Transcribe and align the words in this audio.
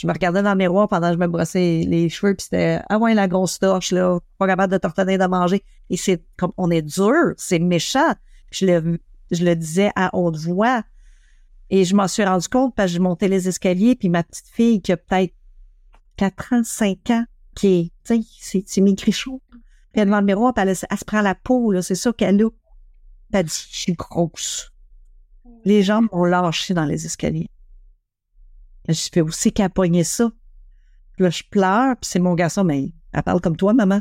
je 0.00 0.06
me 0.06 0.14
regardais 0.14 0.42
dans 0.42 0.52
le 0.52 0.56
miroir 0.56 0.88
pendant 0.88 1.08
que 1.08 1.14
je 1.14 1.18
me 1.18 1.26
brossais 1.26 1.84
les 1.86 2.08
cheveux, 2.08 2.34
puis 2.34 2.44
c'était 2.44 2.80
ah 2.88 2.96
ouais 2.96 3.12
la 3.12 3.28
grosse 3.28 3.58
torche 3.58 3.92
là, 3.92 4.18
pas 4.38 4.46
capable 4.46 4.72
de 4.72 4.78
te 4.78 4.86
retenir 4.86 5.18
de 5.18 5.26
manger. 5.26 5.62
Et 5.90 5.98
c'est 5.98 6.24
comme 6.38 6.52
on 6.56 6.70
est 6.70 6.80
dur, 6.80 7.34
c'est 7.36 7.58
méchant. 7.58 8.14
Je 8.50 8.64
le 8.64 8.98
je 9.30 9.44
le 9.44 9.54
disais 9.54 9.90
à 9.96 10.16
haute 10.16 10.38
voix. 10.38 10.82
Et 11.68 11.84
je 11.84 11.94
m'en 11.94 12.08
suis 12.08 12.24
rendu 12.24 12.48
compte 12.48 12.74
parce 12.74 12.90
que 12.90 12.96
je 12.96 13.02
montais 13.02 13.28
les 13.28 13.46
escaliers, 13.46 13.94
puis 13.94 14.08
ma 14.08 14.22
petite 14.22 14.48
fille 14.48 14.80
qui 14.80 14.90
a 14.90 14.96
peut-être 14.96 15.34
4 16.16 16.52
ans, 16.54 16.62
5 16.64 17.10
ans, 17.10 17.24
qui 17.54 17.66
est, 17.66 17.92
tu 18.04 18.24
sais, 18.40 18.64
c'est 18.66 18.80
maigri 18.80 19.12
chaud. 19.12 19.42
Puis 19.92 20.00
elle 20.00 20.06
devant 20.06 20.20
le 20.20 20.26
miroir, 20.26 20.54
elle, 20.56 20.70
elle, 20.70 20.76
se 20.76 21.04
prend 21.04 21.20
la 21.20 21.34
peau, 21.34 21.72
là, 21.72 21.82
c'est 21.82 21.94
ça 21.94 22.10
qu'elle 22.14 22.42
a. 22.42 22.48
Puis 22.48 22.58
elle 23.34 23.44
dit, 23.44 23.66
je 23.70 23.78
suis 23.78 23.92
grosse. 23.92 24.72
Les 25.66 25.82
jambes 25.82 26.06
m'ont 26.10 26.24
lâché 26.24 26.72
dans 26.72 26.86
les 26.86 27.04
escaliers. 27.04 27.50
Je 28.88 29.08
fais 29.12 29.20
aussi 29.20 29.52
pogné 29.74 30.04
ça. 30.04 30.30
Là, 31.18 31.30
je 31.30 31.42
pleure, 31.48 31.96
puis 31.96 32.08
c'est 32.10 32.18
mon 32.18 32.34
garçon, 32.34 32.64
mais 32.64 32.92
elle 33.12 33.22
parle 33.22 33.40
comme 33.40 33.56
toi, 33.56 33.72
maman. 33.72 34.00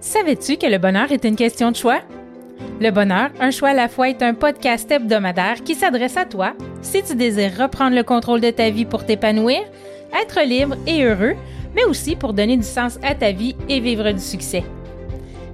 Savais-tu 0.00 0.56
que 0.56 0.66
le 0.66 0.78
bonheur 0.78 1.12
est 1.12 1.24
une 1.24 1.36
question 1.36 1.70
de 1.70 1.76
choix? 1.76 2.00
Le 2.80 2.90
bonheur, 2.90 3.30
un 3.40 3.50
choix 3.50 3.70
à 3.70 3.74
la 3.74 3.88
fois 3.88 4.08
est 4.08 4.22
un 4.22 4.34
podcast 4.34 4.90
hebdomadaire 4.90 5.62
qui 5.64 5.74
s'adresse 5.74 6.16
à 6.16 6.24
toi 6.24 6.54
si 6.80 7.02
tu 7.02 7.14
désires 7.14 7.58
reprendre 7.58 7.94
le 7.94 8.04
contrôle 8.04 8.40
de 8.40 8.50
ta 8.50 8.70
vie 8.70 8.84
pour 8.84 9.04
t'épanouir, 9.04 9.60
être 10.18 10.40
libre 10.46 10.76
et 10.86 11.04
heureux, 11.04 11.34
mais 11.74 11.84
aussi 11.84 12.16
pour 12.16 12.32
donner 12.32 12.56
du 12.56 12.62
sens 12.62 12.98
à 13.02 13.14
ta 13.14 13.32
vie 13.32 13.56
et 13.68 13.80
vivre 13.80 14.10
du 14.12 14.20
succès. 14.20 14.64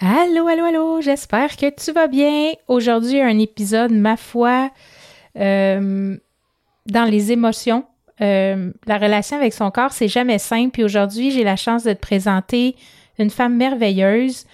Allô, 0.00 0.46
allô, 0.46 0.64
allô, 0.64 1.00
j'espère 1.00 1.56
que 1.56 1.70
tu 1.70 1.92
vas 1.92 2.06
bien. 2.06 2.52
Aujourd'hui, 2.68 3.20
un 3.20 3.38
épisode, 3.38 3.92
ma 3.92 4.16
foi, 4.16 4.70
euh, 5.38 6.16
dans 6.86 7.04
les 7.04 7.32
émotions. 7.32 7.84
Euh, 8.20 8.72
la 8.86 8.98
relation 8.98 9.36
avec 9.36 9.52
son 9.52 9.70
corps, 9.70 9.92
c'est 9.92 10.08
jamais 10.08 10.38
simple. 10.38 10.80
Et 10.80 10.84
aujourd'hui, 10.84 11.30
j'ai 11.30 11.44
la 11.44 11.56
chance 11.56 11.84
de 11.84 11.92
te 11.92 12.00
présenter 12.00 12.76
une 13.18 13.30
femme 13.30 13.56
merveilleuse 13.56 14.46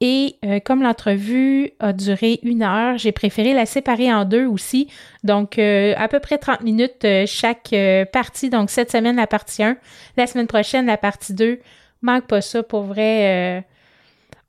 et 0.00 0.36
euh, 0.46 0.60
comme 0.60 0.82
l'entrevue 0.82 1.72
a 1.78 1.92
duré 1.92 2.40
une 2.42 2.62
heure, 2.62 2.96
j'ai 2.96 3.12
préféré 3.12 3.52
la 3.52 3.66
séparer 3.66 4.12
en 4.12 4.24
deux 4.24 4.46
aussi. 4.46 4.88
Donc, 5.24 5.58
euh, 5.58 5.92
à 5.98 6.08
peu 6.08 6.20
près 6.20 6.38
30 6.38 6.62
minutes 6.62 7.04
euh, 7.04 7.26
chaque 7.26 7.74
partie. 8.10 8.48
Donc, 8.48 8.70
cette 8.70 8.90
semaine, 8.90 9.16
la 9.16 9.26
partie 9.26 9.62
1. 9.62 9.76
La 10.16 10.26
semaine 10.26 10.46
prochaine, 10.46 10.86
la 10.86 10.96
partie 10.96 11.34
2. 11.34 11.60
Manque 12.00 12.26
pas 12.26 12.40
ça, 12.40 12.62
pour 12.62 12.82
vrai. 12.82 13.62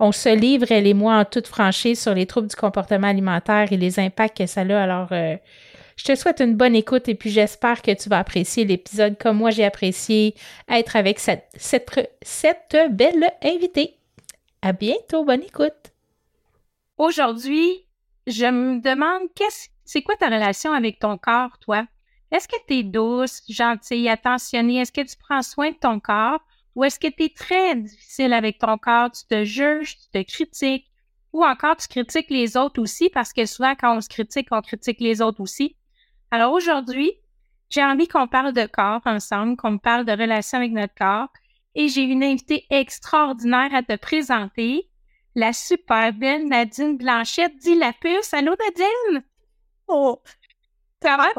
On 0.01 0.11
se 0.11 0.35
livre, 0.35 0.65
elle 0.71 0.87
et 0.87 0.95
moi, 0.95 1.15
en 1.17 1.25
toute 1.25 1.47
franchise 1.47 2.01
sur 2.01 2.15
les 2.15 2.25
troubles 2.25 2.47
du 2.47 2.55
comportement 2.55 3.07
alimentaire 3.07 3.71
et 3.71 3.77
les 3.77 3.99
impacts 3.99 4.39
que 4.39 4.47
ça 4.47 4.61
a. 4.61 4.81
Alors, 4.81 5.09
je 5.11 6.03
te 6.03 6.15
souhaite 6.15 6.41
une 6.41 6.55
bonne 6.55 6.75
écoute 6.75 7.07
et 7.07 7.13
puis 7.13 7.29
j'espère 7.29 7.83
que 7.83 7.91
tu 7.91 8.09
vas 8.09 8.17
apprécier 8.17 8.65
l'épisode 8.65 9.15
comme 9.19 9.37
moi 9.37 9.51
j'ai 9.51 9.63
apprécié 9.63 10.33
être 10.67 10.95
avec 10.95 11.19
cette, 11.19 12.77
belle 12.89 13.31
invitée. 13.43 13.95
À 14.63 14.73
bientôt, 14.73 15.23
bonne 15.23 15.43
écoute. 15.43 15.93
Aujourd'hui, 16.97 17.85
je 18.25 18.47
me 18.47 18.81
demande 18.81 19.29
c'est 19.85 20.01
quoi 20.01 20.15
ta 20.15 20.25
relation 20.25 20.73
avec 20.73 20.97
ton 20.97 21.19
corps, 21.19 21.59
toi? 21.59 21.85
Est-ce 22.31 22.47
que 22.47 22.55
tu 22.67 22.79
es 22.79 22.83
douce, 22.83 23.43
gentille, 23.49 24.09
attentionnée? 24.09 24.77
Est-ce 24.77 24.91
que 24.91 25.01
tu 25.01 25.15
prends 25.17 25.43
soin 25.43 25.69
de 25.69 25.75
ton 25.75 25.99
corps? 25.99 26.39
Ou 26.75 26.83
est-ce 26.83 26.99
que 26.99 27.07
tu 27.07 27.23
es 27.23 27.29
très 27.29 27.75
difficile 27.75 28.33
avec 28.33 28.59
ton 28.59 28.77
corps? 28.77 29.11
Tu 29.11 29.25
te 29.25 29.43
juges, 29.43 29.97
tu 29.97 30.09
te 30.11 30.23
critiques? 30.23 30.87
Ou 31.33 31.43
encore 31.45 31.77
tu 31.77 31.87
critiques 31.87 32.29
les 32.29 32.57
autres 32.57 32.81
aussi? 32.81 33.09
Parce 33.09 33.33
que 33.33 33.45
souvent, 33.45 33.73
quand 33.75 33.95
on 33.95 34.01
se 34.01 34.09
critique, 34.09 34.47
on 34.51 34.61
critique 34.61 34.99
les 34.99 35.21
autres 35.21 35.41
aussi. 35.41 35.75
Alors 36.29 36.53
aujourd'hui, 36.53 37.13
j'ai 37.69 37.83
envie 37.83 38.07
qu'on 38.07 38.27
parle 38.27 38.53
de 38.53 38.65
corps 38.65 39.01
ensemble, 39.05 39.57
qu'on 39.57 39.77
parle 39.77 40.05
de 40.05 40.11
relation 40.11 40.57
avec 40.57 40.71
notre 40.71 40.93
corps 40.93 41.29
et 41.75 41.87
j'ai 41.87 42.03
une 42.03 42.23
invitée 42.23 42.65
extraordinaire 42.69 43.73
à 43.73 43.83
te 43.83 43.95
présenter, 43.95 44.89
la 45.35 45.53
super 45.53 46.11
belle 46.13 46.47
Nadine 46.47 46.97
Blanchette. 46.97 47.57
Dis 47.57 47.75
la 47.75 47.93
puce. 47.93 48.33
Allô, 48.33 48.55
Nadine? 48.59 49.23
Oh! 49.87 50.21
Ça 51.01 51.17
va, 51.17 51.29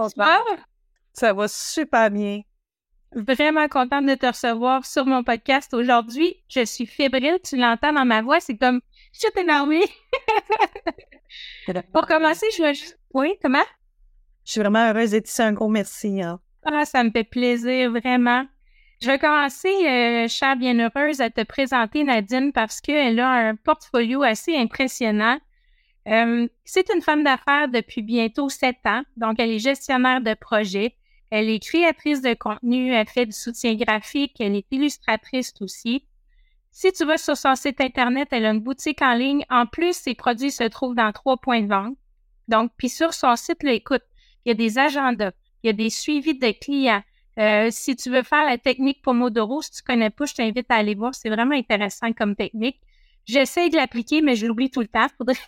Ça 1.13 1.33
va 1.33 1.49
super 1.49 2.11
bien. 2.11 2.41
Vraiment 3.15 3.69
contente 3.69 4.07
de 4.07 4.15
te 4.15 4.27
recevoir 4.27 4.87
sur 4.87 5.05
mon 5.05 5.23
podcast 5.23 5.75
aujourd'hui. 5.75 6.37
Je 6.49 6.65
suis 6.65 6.87
fébrile, 6.87 7.39
tu 7.45 7.57
l'entends 7.57 7.93
dans 7.93 8.07
ma 8.07 8.23
voix, 8.23 8.41
c'est 8.41 8.57
comme 8.57 8.81
je 9.13 9.19
suis 9.19 9.29
énervée. 9.41 9.85
Pour 11.93 12.07
commencer, 12.07 12.47
je 12.57 12.63
veux 12.63 12.73
juste. 12.73 12.99
Oui, 13.13 13.35
comment? 13.43 13.65
Je 14.45 14.53
suis 14.53 14.61
vraiment 14.61 14.89
heureuse 14.89 15.11
d'être 15.11 15.29
ici. 15.29 15.43
Un 15.43 15.53
gros 15.53 15.69
merci. 15.69 16.23
Hein. 16.23 16.41
Ah, 16.65 16.87
ça 16.87 17.05
me 17.05 17.11
fait 17.11 17.25
plaisir, 17.25 17.91
vraiment. 17.91 18.47
Je 19.03 19.09
vais 19.09 19.19
commencer, 19.19 19.69
euh, 19.69 20.29
chère 20.29 20.57
bienheureuse, 20.57 21.21
à 21.21 21.29
te 21.29 21.43
présenter 21.43 22.05
Nadine 22.05 22.53
parce 22.53 22.81
qu'elle 22.81 23.21
a 23.21 23.31
un 23.31 23.57
portfolio 23.57 24.23
assez 24.23 24.57
impressionnant. 24.57 25.39
Euh, 26.09 26.49
c'est 26.65 26.89
une 26.95 27.03
femme 27.03 27.25
d'affaires 27.25 27.69
depuis 27.69 28.03
bientôt 28.03 28.49
sept 28.49 28.79
ans, 28.87 29.03
donc 29.17 29.39
elle 29.39 29.51
est 29.51 29.59
gestionnaire 29.59 30.21
de 30.21 30.35
projet. 30.35 30.97
Elle 31.33 31.49
est 31.49 31.61
créatrice 31.61 32.21
de 32.21 32.35
contenu, 32.35 32.93
elle 32.93 33.09
fait 33.09 33.25
du 33.25 33.33
soutien 33.33 33.75
graphique, 33.75 34.39
elle 34.39 34.55
est 34.55 34.67
illustratrice 34.71 35.55
aussi. 35.63 36.05
Si 36.71 36.93
tu 36.93 37.07
vas 37.07 37.17
sur 37.17 37.39
son 37.39 37.55
site 37.55 37.81
Internet, 37.81 38.29
elle 38.33 38.45
a 38.45 38.51
une 38.51 38.61
boutique 38.61 39.01
en 39.01 39.15
ligne. 39.15 39.43
En 39.49 39.65
plus, 39.65 39.95
ses 39.95 40.15
produits 40.15 40.51
se 40.51 40.65
trouvent 40.65 40.95
dans 40.95 41.11
trois 41.11 41.39
points 41.39 41.63
de 41.63 41.69
vente. 41.69 41.97
Donc, 42.49 42.71
puis 42.77 42.91
sur 42.91 43.15
son 43.15 43.35
site, 43.37 43.65
écoute, 43.65 44.03
il 44.45 44.51
y 44.51 44.53
a 44.53 44.55
des 44.55 44.79
agendas, 44.79 45.33
il 45.63 45.69
y 45.69 45.71
a 45.71 45.73
des 45.73 45.89
suivis 45.89 46.39
de 46.39 46.51
clients, 46.51 47.03
euh, 47.39 47.69
si 47.71 47.97
tu 47.97 48.11
veux 48.11 48.23
faire 48.23 48.45
la 48.45 48.59
technique 48.59 49.01
Pomodoro, 49.01 49.63
si 49.63 49.71
tu 49.71 49.83
connais 49.83 50.11
pas, 50.11 50.27
je 50.27 50.35
t'invite 50.35 50.71
à 50.71 50.75
aller 50.75 50.95
voir. 50.95 51.15
C'est 51.15 51.31
vraiment 51.31 51.55
intéressant 51.55 52.13
comme 52.13 52.37
technique. 52.37 52.79
J'essaie 53.25 53.71
de 53.71 53.77
l'appliquer, 53.77 54.21
mais 54.21 54.37
je 54.37 54.47
l'oublie 54.47 54.71
tout 54.71 54.81
le 54.81 54.89
temps. 54.89 55.07
Faudrait, 55.17 55.39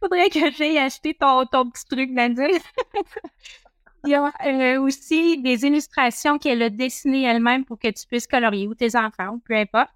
faudrait 0.00 0.30
que 0.30 0.50
j'aille 0.50 0.78
acheter 0.78 1.14
ton, 1.14 1.44
ton 1.46 1.70
petit 1.70 1.84
truc, 1.84 2.10
Nadine. 2.10 2.48
Il 4.06 4.10
y 4.10 4.14
a 4.14 4.32
euh, 4.46 4.80
aussi 4.80 5.42
des 5.42 5.64
illustrations 5.64 6.38
qu'elle 6.38 6.62
a 6.62 6.70
dessinées 6.70 7.24
elle-même 7.24 7.64
pour 7.64 7.78
que 7.78 7.88
tu 7.88 8.06
puisses 8.06 8.26
colorier 8.26 8.68
ou 8.68 8.74
tes 8.74 8.96
enfants, 8.96 9.38
peu 9.46 9.54
importe. 9.54 9.90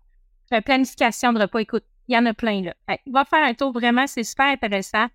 planification 0.65 1.33
de 1.33 1.41
repas, 1.41 1.61
écoute, 1.61 1.85
il 2.09 2.15
y 2.15 2.19
en 2.19 2.27
a 2.27 2.35
plein 2.35 2.63
là. 2.63 2.75
va 3.07 3.25
faire 3.25 3.45
un 3.45 3.55
tour 3.55 3.73
vraiment, 3.73 4.07
c'est 4.07 4.25
super 4.25 4.47
intéressant 4.47 5.07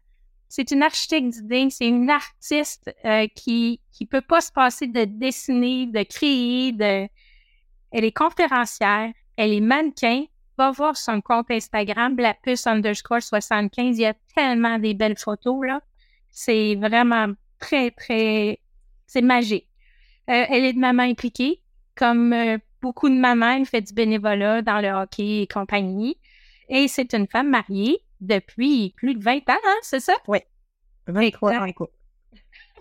c'est 0.47 0.71
une 0.71 0.83
architecte 0.83 1.27
d'idées, 1.29 1.69
c'est 1.69 1.87
une 1.87 2.09
artiste 2.09 2.93
euh, 3.03 3.27
qui 3.35 3.81
qui 3.91 4.05
peut 4.05 4.21
pas 4.21 4.41
se 4.41 4.51
passer 4.51 4.87
de 4.87 5.05
dessiner, 5.05 5.87
de 5.87 6.03
créer, 6.03 6.71
de 6.71 7.07
elle 7.91 8.03
est 8.03 8.11
conférencière, 8.11 9.11
elle 9.37 9.53
est 9.53 9.61
mannequin. 9.61 10.23
Va 10.57 10.71
voir 10.71 10.95
son 10.95 11.19
compte 11.19 11.51
Instagram, 11.51 12.15
la 12.17 12.33
underscore 12.67 13.21
75. 13.21 13.97
Il 13.97 14.01
y 14.01 14.05
a 14.05 14.13
tellement 14.33 14.79
des 14.79 14.93
belles 14.93 15.17
photos, 15.17 15.65
là. 15.65 15.81
C'est 16.31 16.75
vraiment 16.75 17.27
très, 17.59 17.91
très, 17.91 18.59
c'est 19.07 19.21
magique. 19.21 19.67
Euh, 20.29 20.45
elle 20.49 20.65
est 20.65 20.73
de 20.73 20.79
maman 20.79 21.03
impliquée. 21.03 21.61
Comme 21.95 22.33
euh, 22.33 22.57
beaucoup 22.81 23.09
de 23.09 23.15
mamans, 23.15 23.57
elle 23.57 23.65
fait 23.65 23.81
du 23.81 23.93
bénévolat 23.93 24.61
dans 24.61 24.81
le 24.81 24.89
hockey 24.89 25.41
et 25.41 25.47
compagnie. 25.47 26.17
Et 26.69 26.87
c'est 26.87 27.13
une 27.13 27.27
femme 27.27 27.49
mariée 27.49 27.99
depuis 28.21 28.93
plus 28.97 29.15
de 29.15 29.23
20 29.23 29.37
ans, 29.49 29.53
hein, 29.65 29.77
c'est 29.81 29.99
ça? 29.99 30.13
Oui. 30.27 30.39
23 31.07 31.53
ans, 31.53 31.65
écoute. 31.65 31.91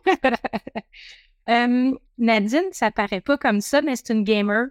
euh, 1.48 1.92
Nadine, 2.18 2.68
ça 2.72 2.90
paraît 2.90 3.20
pas 3.20 3.38
comme 3.38 3.60
ça, 3.60 3.82
mais 3.82 3.96
c'est 3.96 4.12
une 4.12 4.24
gamer. 4.24 4.68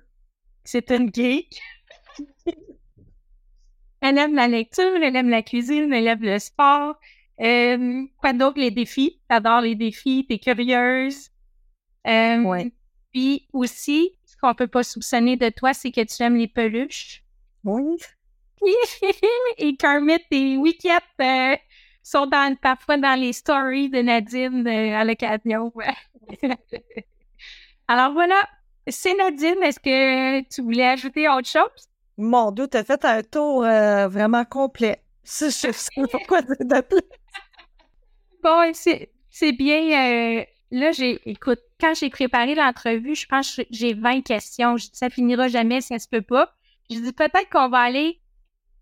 c'est 0.64 0.92
une 0.92 1.14
geek. 1.14 1.62
elle 4.02 4.18
aime 4.18 4.36
la 4.36 4.48
lecture, 4.48 4.96
elle 5.02 5.16
aime 5.16 5.30
la 5.30 5.44
cuisine, 5.44 5.94
elle 5.94 6.08
aime 6.08 6.24
le 6.24 6.40
sport. 6.40 6.96
Euh, 7.42 8.04
quoi 8.18 8.34
d'autre? 8.34 8.60
Les 8.60 8.72
défis? 8.72 9.20
T'adores 9.28 9.62
les 9.62 9.76
défis, 9.76 10.26
t'es 10.28 10.40
curieuse? 10.40 11.30
Euh, 12.08 12.70
Puis 13.12 13.48
aussi, 13.54 14.12
ce 14.26 14.36
qu'on 14.38 14.54
peut 14.54 14.68
pas 14.68 14.84
soupçonner 14.84 15.38
de 15.38 15.50
toi, 15.50 15.74
c'est 15.74 15.92
que 15.92 16.02
tu 16.02 16.22
aimes 16.24 16.36
les 16.36 16.48
peluches. 16.48 17.24
Oui. 17.64 17.98
et 19.58 19.76
Kermit 19.76 20.24
et 20.32 20.58
Wicket 20.58 21.02
euh, 21.22 21.56
sont 22.02 22.26
dans, 22.26 22.56
parfois 22.58 22.98
dans 22.98 23.20
les 23.20 23.34
stories 23.34 23.90
de 23.90 24.00
Nadine 24.02 24.68
euh, 24.68 24.96
à 24.96 25.04
l'occasion. 25.04 25.72
Alors 27.88 28.14
voilà, 28.14 28.48
c'est 28.88 29.16
Nadine. 29.16 29.62
Est-ce 29.64 29.80
que 29.80 30.42
tu 30.50 30.62
voulais 30.62 30.88
ajouter 30.88 31.28
autre 31.30 31.48
chose? 31.48 31.90
Mon 32.18 32.52
Dieu, 32.52 32.68
tu 32.68 32.78
as 32.78 32.84
fait 32.84 33.04
un 33.06 33.24
tour 33.24 33.64
euh, 33.64 34.08
vraiment 34.08 34.46
complet. 34.46 35.02
Je 35.26 35.50
sais 35.50 35.72
Bon, 38.44 38.72
c'est 38.74 39.52
bien. 39.54 40.44
Là, 40.74 40.92
j'ai, 40.92 41.22
écoute, 41.30 41.60
quand 41.80 41.94
j'ai 41.94 42.10
préparé 42.10 42.56
l'entrevue, 42.56 43.16
je 43.16 43.28
pense 43.28 43.56
que 43.56 43.62
j'ai 43.70 43.94
20 43.94 44.22
questions. 44.22 44.78
Je 44.78 44.86
dis, 44.86 44.98
ça 44.98 45.10
finira 45.10 45.48
jamais, 45.48 45.82
ça 45.82 46.00
se 46.00 46.08
peut 46.08 46.22
pas. 46.22 46.54
Je 46.90 46.98
dis, 47.00 47.14
peut-être 47.14 47.50
qu'on 47.52 47.70
va 47.70 47.80
aller 47.80 48.20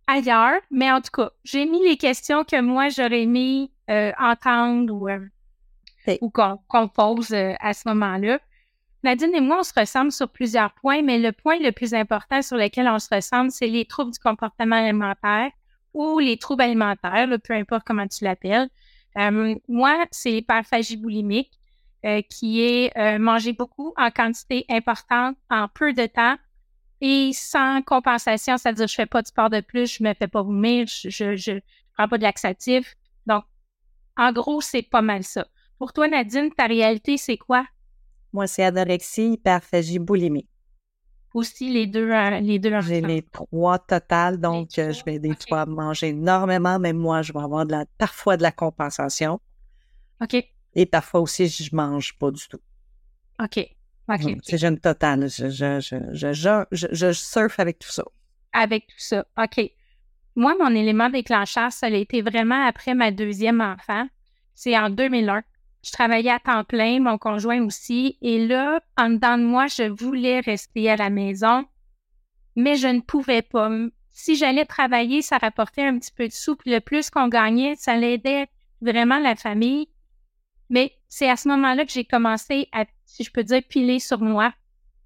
ailleurs, 0.07 0.59
mais 0.71 0.91
en 0.91 1.01
tout 1.01 1.11
cas, 1.11 1.31
j'ai 1.43 1.65
mis 1.65 1.83
les 1.83 1.97
questions 1.97 2.43
que 2.43 2.59
moi 2.59 2.89
j'aurais 2.89 3.23
aimé 3.23 3.71
euh, 3.89 4.11
entendre 4.19 4.93
ou, 4.93 5.09
euh, 5.09 5.19
ou 6.21 6.29
qu'on 6.29 6.87
pose 6.87 7.31
euh, 7.33 7.53
à 7.59 7.73
ce 7.73 7.87
moment-là. 7.89 8.39
Nadine 9.03 9.33
et 9.33 9.41
moi, 9.41 9.59
on 9.59 9.63
se 9.63 9.73
ressemble 9.75 10.11
sur 10.11 10.29
plusieurs 10.29 10.73
points, 10.73 11.01
mais 11.01 11.17
le 11.17 11.31
point 11.31 11.57
le 11.59 11.71
plus 11.71 11.93
important 11.93 12.41
sur 12.41 12.57
lequel 12.57 12.87
on 12.87 12.99
se 12.99 13.13
ressemble, 13.13 13.51
c'est 13.51 13.67
les 13.67 13.85
troubles 13.85 14.11
du 14.11 14.19
comportement 14.19 14.75
alimentaire 14.75 15.49
ou 15.93 16.19
les 16.19 16.37
troubles 16.37 16.61
alimentaires, 16.61 17.27
peu 17.43 17.53
importe 17.53 17.83
comment 17.85 18.07
tu 18.07 18.23
l'appelles. 18.23 18.69
moi, 19.67 20.05
c'est 20.11 20.31
l'hyperphagie 20.31 20.97
boulimique, 20.97 21.51
qui 22.29 22.61
est 22.61 23.19
manger 23.19 23.53
beaucoup 23.53 23.93
en 23.97 24.09
quantité 24.09 24.65
importante 24.69 25.37
en 25.49 25.67
peu 25.67 25.93
de 25.93 26.05
temps 26.05 26.35
et 27.01 27.31
sans 27.33 27.81
compensation, 27.81 28.57
c'est-à-dire 28.57 28.87
je 28.87 28.93
fais 28.93 29.07
pas 29.07 29.23
de 29.23 29.27
sport 29.27 29.49
de 29.49 29.59
plus, 29.59 29.97
je 29.97 30.03
me 30.03 30.13
fais 30.13 30.27
pas 30.27 30.43
vomir, 30.43 30.85
je, 30.87 31.35
je, 31.35 31.59
prends 31.97 32.07
pas 32.07 32.17
de 32.19 32.23
laxatif. 32.23 32.95
Donc, 33.25 33.43
en 34.15 34.31
gros, 34.31 34.61
c'est 34.61 34.83
pas 34.83 35.01
mal 35.01 35.23
ça. 35.23 35.47
Pour 35.79 35.93
toi, 35.93 36.07
Nadine, 36.07 36.51
ta 36.51 36.67
réalité, 36.67 37.17
c'est 37.17 37.37
quoi? 37.37 37.65
Moi, 38.33 38.45
c'est 38.45 38.63
anorexie, 38.63 39.33
hyperphagie, 39.33 39.97
boulimie. 39.97 40.47
Aussi, 41.33 41.71
les 41.71 41.87
deux, 41.87 42.11
euh, 42.11 42.39
les 42.39 42.59
deux 42.59 42.79
J'ai 42.81 43.01
les 43.01 43.23
trois 43.23 43.79
totales, 43.79 44.39
donc 44.39 44.77
euh, 44.77 44.91
je 44.91 45.03
vais 45.03 45.17
des 45.17 45.33
fois 45.47 45.65
manger 45.65 46.09
énormément, 46.09 46.77
mais 46.77 46.93
moi, 46.93 47.23
je 47.23 47.33
vais 47.33 47.39
avoir 47.39 47.65
de 47.65 47.71
la, 47.71 47.85
parfois 47.97 48.37
de 48.37 48.43
la 48.43 48.51
compensation. 48.51 49.39
OK. 50.21 50.35
Et 50.75 50.85
parfois 50.85 51.21
aussi, 51.21 51.47
je 51.47 51.75
mange 51.75 52.17
pas 52.17 52.31
du 52.31 52.47
tout. 52.47 52.61
OK. 53.41 53.67
C'est 54.43 54.57
jeune 54.57 54.79
total. 54.79 55.29
Je, 55.29 55.49
je, 55.49 56.65
je, 56.71 57.11
surfe 57.13 57.59
avec 57.59 57.79
tout 57.79 57.91
ça. 57.91 58.03
Avec 58.53 58.87
tout 58.87 58.99
ça. 58.99 59.25
OK. 59.37 59.71
Moi, 60.35 60.55
mon 60.59 60.73
élément 60.73 61.09
déclencheur, 61.09 61.71
ça 61.71 61.87
a 61.87 61.89
été 61.89 62.21
vraiment 62.21 62.65
après 62.65 62.93
ma 62.93 63.11
deuxième 63.11 63.61
enfant. 63.61 64.07
C'est 64.55 64.77
en 64.77 64.89
2001. 64.89 65.43
Je 65.83 65.91
travaillais 65.91 66.31
à 66.31 66.39
temps 66.39 66.63
plein, 66.63 66.99
mon 66.99 67.17
conjoint 67.17 67.63
aussi. 67.65 68.17
Et 68.21 68.45
là, 68.45 68.81
en 68.97 69.09
dedans 69.09 69.37
de 69.37 69.43
moi, 69.43 69.67
je 69.67 69.83
voulais 69.83 70.39
rester 70.39 70.89
à 70.89 70.95
la 70.95 71.09
maison, 71.09 71.65
mais 72.55 72.75
je 72.75 72.87
ne 72.87 73.01
pouvais 73.01 73.41
pas. 73.41 73.69
Si 74.11 74.35
j'allais 74.35 74.65
travailler, 74.65 75.21
ça 75.21 75.37
rapportait 75.37 75.83
un 75.83 75.97
petit 75.97 76.11
peu 76.11 76.27
de 76.27 76.33
sous. 76.33 76.57
le 76.65 76.79
plus 76.79 77.09
qu'on 77.09 77.29
gagnait, 77.29 77.75
ça 77.75 77.95
l'aidait 77.95 78.47
vraiment 78.81 79.19
la 79.19 79.35
famille. 79.35 79.87
Mais 80.71 80.97
c'est 81.09 81.29
à 81.29 81.35
ce 81.35 81.49
moment-là 81.49 81.85
que 81.85 81.91
j'ai 81.91 82.05
commencé 82.05 82.67
à 82.71 82.85
si 83.11 83.23
je 83.25 83.31
peux 83.31 83.43
dire, 83.43 83.61
piler 83.67 83.99
sur 83.99 84.21
moi, 84.21 84.53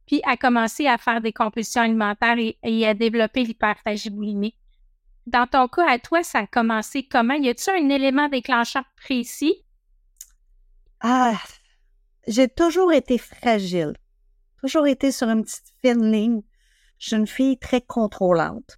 puis 0.05 0.21
à 0.25 0.37
commencer 0.37 0.85
à 0.85 0.99
faire 0.99 1.21
des 1.21 1.33
compulsions 1.33 1.81
alimentaires 1.81 2.37
et, 2.37 2.87
à 2.87 2.93
développer 2.93 3.43
l'hyperphagie. 3.43 4.11
Dans 5.25 5.47
ton 5.47 5.67
cas, 5.67 5.89
à 5.89 5.97
toi, 5.97 6.21
ça 6.21 6.39
a 6.39 6.47
commencé 6.47 7.07
comment? 7.07 7.33
Y 7.33 7.49
a-t-il 7.49 7.83
un 7.83 7.89
élément 7.89 8.29
déclencheur 8.29 8.83
précis? 8.95 9.63
Ah, 10.99 11.41
j'ai 12.27 12.47
toujours 12.47 12.93
été 12.93 13.17
fragile, 13.17 13.95
toujours 14.61 14.85
été 14.85 15.11
sur 15.11 15.27
une 15.29 15.43
petite 15.43 15.73
fine 15.83 16.11
ligne. 16.11 16.41
Je 16.99 17.07
suis 17.07 17.15
une 17.15 17.27
fille 17.27 17.57
très 17.57 17.81
contrôlante, 17.81 18.77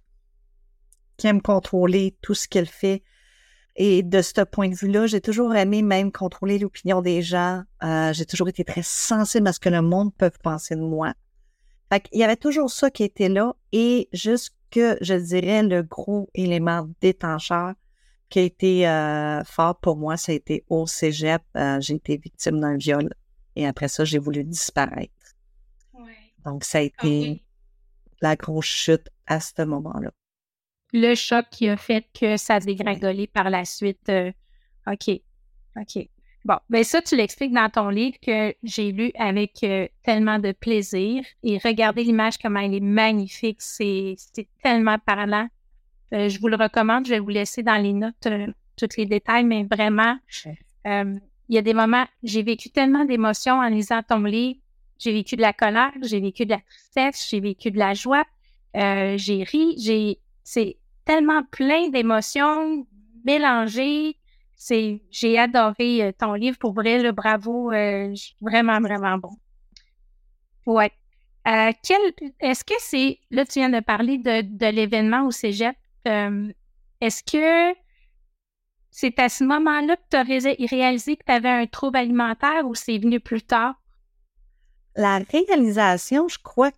qui 1.18 1.26
aime 1.26 1.42
contrôler 1.42 2.16
tout 2.22 2.34
ce 2.34 2.48
qu'elle 2.48 2.66
fait, 2.66 3.02
et 3.80 4.02
de 4.02 4.22
ce 4.22 4.40
point 4.40 4.68
de 4.68 4.74
vue-là, 4.74 5.06
j'ai 5.06 5.20
toujours 5.20 5.54
aimé 5.54 5.82
même 5.82 6.10
contrôler 6.10 6.58
l'opinion 6.58 7.00
des 7.00 7.22
gens. 7.22 7.62
Euh, 7.84 8.12
j'ai 8.12 8.26
toujours 8.26 8.48
été 8.48 8.64
très 8.64 8.82
sensible 8.82 9.46
à 9.46 9.52
ce 9.52 9.60
que 9.60 9.68
le 9.68 9.82
monde 9.82 10.12
peut 10.16 10.32
penser 10.42 10.74
de 10.74 10.80
moi. 10.80 11.14
Fait 11.88 12.04
Il 12.12 12.18
y 12.18 12.24
avait 12.24 12.36
toujours 12.36 12.70
ça 12.70 12.90
qui 12.90 13.04
était 13.04 13.28
là 13.28 13.54
et 13.70 14.08
jusque, 14.12 14.54
je 14.72 15.14
dirais, 15.14 15.62
le 15.62 15.82
gros 15.84 16.28
élément 16.34 16.88
détencheur 17.00 17.74
qui 18.28 18.40
a 18.40 18.42
été 18.42 18.88
euh, 18.88 19.44
fort 19.44 19.78
pour 19.78 19.96
moi, 19.96 20.16
ça 20.16 20.32
a 20.32 20.34
été 20.34 20.64
au 20.68 20.88
cégep. 20.88 21.40
Euh, 21.56 21.80
j'ai 21.80 21.94
été 21.94 22.16
victime 22.16 22.58
d'un 22.58 22.76
viol 22.76 23.08
et 23.54 23.64
après 23.64 23.86
ça, 23.86 24.04
j'ai 24.04 24.18
voulu 24.18 24.42
disparaître. 24.42 25.12
Donc, 26.44 26.64
ça 26.64 26.78
a 26.78 26.80
été 26.80 27.44
la 28.20 28.34
grosse 28.34 28.66
chute 28.66 29.08
à 29.28 29.38
ce 29.38 29.62
moment-là 29.62 30.10
le 30.92 31.14
choc 31.14 31.46
qui 31.50 31.68
a 31.68 31.76
fait 31.76 32.06
que 32.18 32.36
ça 32.36 32.56
a 32.56 32.60
dégringolé 32.60 33.26
par 33.26 33.50
la 33.50 33.64
suite. 33.64 34.08
Euh, 34.08 34.32
OK. 34.86 35.20
OK. 35.76 36.08
Bon, 36.44 36.56
ben 36.70 36.82
ça, 36.82 37.02
tu 37.02 37.16
l'expliques 37.16 37.52
dans 37.52 37.68
ton 37.68 37.88
livre 37.90 38.16
que 38.22 38.54
j'ai 38.62 38.92
lu 38.92 39.10
avec 39.18 39.62
euh, 39.64 39.86
tellement 40.02 40.38
de 40.38 40.52
plaisir. 40.52 41.24
Et 41.42 41.58
regardez 41.58 42.04
l'image, 42.04 42.38
comment 42.38 42.60
elle 42.60 42.74
est 42.74 42.80
magnifique. 42.80 43.60
C'est 43.60 44.16
tellement 44.62 44.98
parlant. 44.98 45.48
Euh, 46.14 46.28
je 46.28 46.40
vous 46.40 46.48
le 46.48 46.56
recommande. 46.56 47.06
Je 47.06 47.10
vais 47.10 47.18
vous 47.18 47.28
laisser 47.28 47.62
dans 47.62 47.76
les 47.76 47.92
notes 47.92 48.26
tous 48.76 48.96
les 48.96 49.06
détails, 49.06 49.44
mais 49.44 49.64
vraiment, 49.64 50.16
il 50.84 51.20
y 51.54 51.58
a 51.58 51.62
des 51.62 51.74
moments, 51.74 52.06
j'ai 52.22 52.42
vécu 52.42 52.70
tellement 52.70 53.04
d'émotions 53.04 53.58
en 53.58 53.68
lisant 53.68 54.02
ton 54.02 54.20
livre. 54.20 54.58
J'ai 54.98 55.12
vécu 55.12 55.36
de 55.36 55.42
la 55.42 55.52
colère, 55.52 55.92
j'ai 56.02 56.20
vécu 56.20 56.44
de 56.44 56.50
la 56.50 56.60
tristesse, 56.60 57.28
j'ai 57.28 57.40
vécu 57.40 57.70
de 57.70 57.78
la 57.78 57.94
joie, 57.94 58.24
j'ai 58.74 59.44
ri, 59.44 59.74
j'ai 59.78 60.18
c'est 60.48 60.78
tellement 61.08 61.42
plein 61.42 61.88
d'émotions 61.88 62.86
mélangées. 63.24 64.18
C'est, 64.54 65.00
j'ai 65.10 65.38
adoré 65.38 66.02
euh, 66.02 66.12
ton 66.12 66.34
livre 66.34 66.58
pour 66.58 66.74
vrai, 66.74 67.02
le 67.02 67.12
bravo, 67.12 67.72
euh, 67.72 68.14
vraiment, 68.42 68.78
vraiment 68.80 69.16
bon. 69.16 69.30
Ouais. 70.66 70.92
Euh, 71.46 71.72
quel, 71.82 72.00
est-ce 72.40 72.62
que 72.62 72.74
c'est, 72.78 73.20
là, 73.30 73.46
tu 73.46 73.58
viens 73.60 73.70
de 73.70 73.80
parler 73.80 74.18
de, 74.18 74.42
de 74.42 74.66
l'événement 74.66 75.26
au 75.26 75.30
cégep. 75.30 75.74
est-ce 76.04 77.22
que 77.22 77.74
c'est 78.90 79.18
à 79.18 79.30
ce 79.30 79.44
moment-là 79.44 79.96
que 79.96 80.02
tu 80.10 80.16
as 80.16 80.66
réalisé 80.68 81.16
que 81.16 81.24
tu 81.24 81.32
avais 81.32 81.48
un 81.48 81.66
trouble 81.66 81.96
alimentaire 81.96 82.66
ou 82.66 82.74
c'est 82.74 82.98
venu 82.98 83.18
plus 83.18 83.42
tard? 83.42 83.80
La 84.94 85.18
réalisation, 85.18 86.28
je 86.28 86.38
crois, 86.42 86.72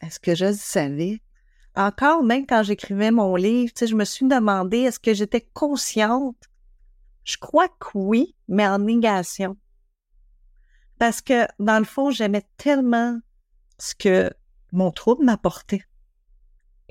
est-ce 0.00 0.20
que 0.20 0.34
je 0.34 0.52
savais? 0.52 1.20
Encore, 1.74 2.22
même 2.22 2.46
quand 2.46 2.62
j'écrivais 2.62 3.10
mon 3.10 3.34
livre, 3.36 3.72
je 3.80 3.94
me 3.94 4.04
suis 4.04 4.26
demandé 4.26 4.78
est-ce 4.78 5.00
que 5.00 5.14
j'étais 5.14 5.40
consciente? 5.40 6.36
Je 7.24 7.36
crois 7.38 7.68
que 7.68 7.90
oui, 7.94 8.34
mais 8.48 8.66
en 8.66 8.78
négation. 8.78 9.56
Parce 10.98 11.20
que, 11.20 11.46
dans 11.58 11.78
le 11.78 11.84
fond, 11.84 12.10
j'aimais 12.10 12.44
tellement 12.56 13.18
ce 13.78 13.94
que 13.94 14.30
mon 14.72 14.90
trouble 14.90 15.24
m'apportait. 15.24 15.84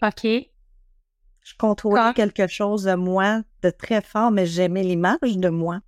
OK. 0.02 0.24
Je 0.24 1.56
contrôlais 1.58 2.14
quelque 2.14 2.48
chose 2.48 2.84
de 2.84 2.96
moi 2.96 3.42
de 3.62 3.70
très 3.70 4.02
fort, 4.02 4.32
mais 4.32 4.46
j'aimais 4.46 4.84
l'image 4.84 5.38
de 5.38 5.50
moi. 5.50 5.82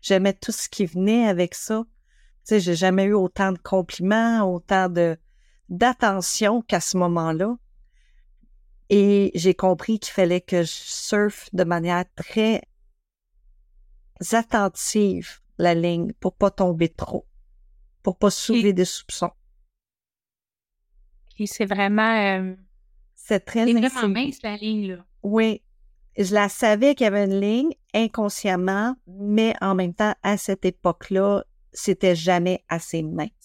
J'aimais 0.00 0.32
tout 0.32 0.52
ce 0.52 0.68
qui 0.68 0.86
venait 0.86 1.28
avec 1.28 1.54
ça. 1.54 1.84
Tu 1.84 2.40
sais, 2.44 2.60
j'ai 2.60 2.74
jamais 2.74 3.04
eu 3.04 3.12
autant 3.12 3.52
de 3.52 3.58
compliments, 3.58 4.42
autant 4.42 4.88
de, 4.88 5.16
d'attention 5.72 6.62
qu'à 6.62 6.80
ce 6.80 6.96
moment-là. 6.98 7.56
Et 8.90 9.32
j'ai 9.34 9.54
compris 9.54 9.98
qu'il 9.98 10.12
fallait 10.12 10.42
que 10.42 10.62
je 10.62 10.70
surfe 10.70 11.48
de 11.52 11.64
manière 11.64 12.04
très 12.14 12.62
attentive 14.32 15.40
la 15.58 15.74
ligne 15.74 16.12
pour 16.20 16.34
pas 16.34 16.50
tomber 16.50 16.90
trop, 16.90 17.26
pour 18.02 18.18
pas 18.18 18.30
soulever 18.30 18.72
des 18.72 18.84
soupçons. 18.84 19.32
Et 21.38 21.46
c'est 21.46 21.64
vraiment... 21.64 22.38
Euh, 22.38 22.54
c'est 23.14 23.40
très... 23.40 23.64
vraiment 23.64 24.08
mince, 24.08 24.42
la 24.42 24.56
ligne, 24.56 24.92
là. 24.92 25.06
Oui. 25.22 25.62
Je 26.18 26.34
la 26.34 26.50
savais 26.50 26.94
qu'il 26.94 27.04
y 27.04 27.08
avait 27.08 27.24
une 27.24 27.40
ligne 27.40 27.72
inconsciemment, 27.94 28.94
mais 29.06 29.54
en 29.62 29.74
même 29.74 29.94
temps, 29.94 30.14
à 30.22 30.36
cette 30.36 30.66
époque-là, 30.66 31.44
c'était 31.72 32.14
jamais 32.14 32.62
assez 32.68 33.02
mince. 33.02 33.41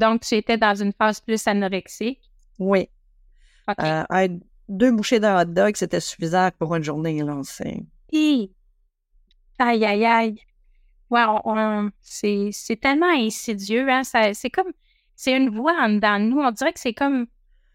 Donc, 0.00 0.22
tu 0.22 0.34
étais 0.34 0.56
dans 0.56 0.74
une 0.74 0.94
phase 0.94 1.20
plus 1.20 1.46
anorexique. 1.46 2.20
Oui. 2.58 2.88
Euh, 3.78 4.28
deux 4.68 4.92
bouchées 4.92 5.20
d'un 5.20 5.42
hot 5.42 5.44
dog, 5.44 5.76
c'était 5.76 6.00
suffisant 6.00 6.48
pour 6.58 6.74
une 6.74 6.82
journée. 6.82 7.22
Là. 7.22 7.38
Hi! 8.10 8.50
Aïe, 9.58 9.84
aïe, 9.84 10.06
aïe. 10.06 10.40
On- 11.10 11.90
c'est, 12.00 12.50
tellement 12.80 13.12
insidieux, 13.14 13.86
hein. 13.90 14.02
C'est 14.04 14.50
comme, 14.50 14.72
c'est 15.14 15.36
une 15.36 15.50
voix 15.50 15.76
en 15.78 15.90
dedans 15.90 16.18
de 16.18 16.24
nous. 16.24 16.40
On 16.40 16.50
dirait 16.50 16.72
que 16.72 16.80
c'est 16.80 16.94
comme, 16.94 17.26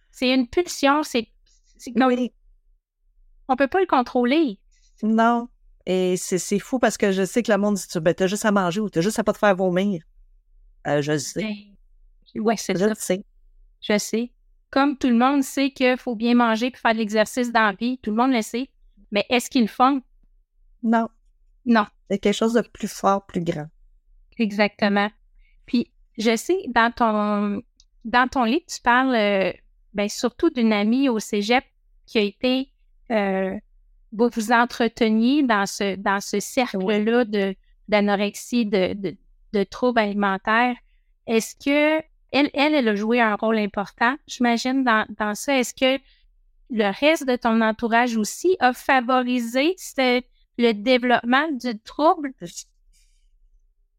c'est 0.09 0.33
une 0.33 0.47
pulsion. 0.47 1.03
C'est, 1.03 1.27
comme, 1.95 2.07
Oui. 2.07 2.33
on 3.47 3.55
peut 3.55 3.67
pas 3.67 3.81
le 3.81 3.87
contrôler. 3.87 4.57
Non. 5.03 5.47
Et 5.85 6.17
c'est, 6.17 6.59
fou 6.59 6.79
parce 6.79 6.97
que 6.97 7.11
je 7.11 7.23
sais 7.23 7.43
que 7.43 7.51
le 7.51 7.59
monde 7.59 7.75
dit 7.75 7.99
ben, 7.99 8.15
t'as 8.15 8.25
juste 8.25 8.45
à 8.45 8.51
manger 8.51 8.79
ou 8.79 8.89
t'as 8.89 9.01
juste 9.01 9.19
à 9.19 9.23
pas 9.23 9.33
te 9.33 9.37
faire 9.37 9.55
vomir. 9.55 10.01
Euh, 10.87 11.03
je 11.03 11.17
sais. 11.19 11.43
Ben, 11.43 11.74
Ouais, 12.35 12.57
c'est 12.57 12.77
ça. 12.77 12.93
sais. 12.95 13.23
Je 13.81 13.97
sais. 13.97 14.31
Comme 14.71 14.97
tout 14.97 15.07
le 15.07 15.15
monde 15.15 15.43
sait 15.43 15.71
qu'il 15.71 15.97
faut 15.97 16.15
bien 16.15 16.35
manger 16.35 16.71
puis 16.71 16.81
faire 16.81 16.93
de 16.93 16.97
l'exercice 16.97 17.51
dans 17.51 17.67
la 17.67 17.73
vie, 17.73 17.97
tout 17.99 18.11
le 18.11 18.17
monde 18.17 18.33
le 18.33 18.41
sait. 18.41 18.69
Mais 19.11 19.25
est-ce 19.29 19.49
qu'ils 19.49 19.63
le 19.63 19.67
font? 19.67 20.01
Non. 20.83 21.07
Non. 21.65 21.85
C'est 22.09 22.19
quelque 22.19 22.33
chose 22.35 22.53
de 22.53 22.61
plus 22.61 22.87
fort, 22.87 23.25
plus 23.25 23.43
grand. 23.43 23.67
Exactement. 24.37 25.09
Puis, 25.65 25.91
je 26.17 26.35
sais, 26.35 26.57
dans 26.67 26.91
ton, 26.91 27.63
dans 28.03 28.27
ton 28.27 28.43
livre, 28.43 28.65
tu 28.67 28.81
parles 28.81 29.15
euh, 29.15 29.53
ben, 29.93 30.09
surtout 30.09 30.49
d'une 30.49 30.73
amie 30.73 31.09
au 31.09 31.19
cégep 31.19 31.63
qui 32.05 32.17
a 32.17 32.21
été. 32.21 32.71
Euh, 33.11 33.57
vous 34.11 34.29
vous 34.33 34.51
entreteniez 34.51 35.43
dans 35.43 35.65
ce, 35.65 35.95
dans 35.95 36.21
ce 36.21 36.39
cercle-là 36.39 37.25
de, 37.25 37.55
d'anorexie, 37.87 38.65
de, 38.65 38.93
de, 38.93 39.17
de 39.53 39.63
troubles 39.63 39.99
alimentaires. 39.99 40.75
Est-ce 41.27 41.55
que. 41.55 42.03
Elle, 42.35 42.49
elle, 42.53 42.85
a 42.89 42.95
joué 42.95 43.21
un 43.21 43.35
rôle 43.35 43.57
important, 43.57 44.17
j'imagine, 44.27 44.83
dans, 44.83 45.05
dans 45.17 45.35
ça. 45.35 45.57
Est-ce 45.57 45.73
que 45.73 46.03
le 46.69 46.91
reste 46.99 47.25
de 47.25 47.37
ton 47.37 47.61
entourage 47.61 48.17
aussi 48.17 48.57
a 48.59 48.73
favorisé 48.73 49.77
le 50.57 50.73
développement 50.73 51.49
du 51.53 51.79
trouble? 51.79 52.33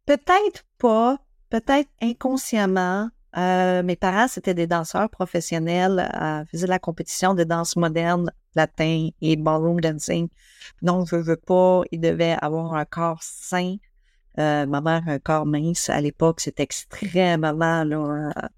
Peut-être 0.05 0.65
pas, 0.77 1.17
peut-être 1.49 1.89
inconsciemment. 2.03 3.09
Euh, 3.39 3.83
mes 3.83 3.97
parents, 3.97 4.29
c'était 4.29 4.53
des 4.53 4.67
danseurs 4.67 5.09
professionnels, 5.09 6.11
euh, 6.21 6.45
faisaient 6.45 6.67
la 6.67 6.79
compétition 6.79 7.33
de 7.33 7.43
danse 7.43 7.75
moderne, 7.77 8.31
latin 8.55 9.09
et 9.23 9.37
ballroom 9.37 9.81
dancing. 9.81 10.29
Donc, 10.83 11.09
je 11.09 11.17
veux 11.17 11.37
pas, 11.37 11.85
ils 11.91 12.01
devaient 12.01 12.37
avoir 12.43 12.75
un 12.75 12.85
corps 12.85 13.23
sain. 13.23 13.77
Euh, 14.39 14.67
ma 14.67 14.81
mère, 14.81 15.03
un 15.07 15.19
corps 15.19 15.47
mince 15.47 15.89
à 15.89 16.01
l'époque, 16.01 16.41
c'était 16.41 16.63
extrêmement 16.63 17.85
là. 17.85 17.85
euh, 17.85 18.49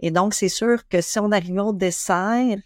et 0.00 0.10
donc, 0.10 0.34
c'est 0.34 0.48
sûr 0.48 0.86
que 0.88 1.00
si 1.00 1.18
on 1.18 1.30
arrivait 1.30 1.60
au 1.60 1.72
dessert, 1.72 2.58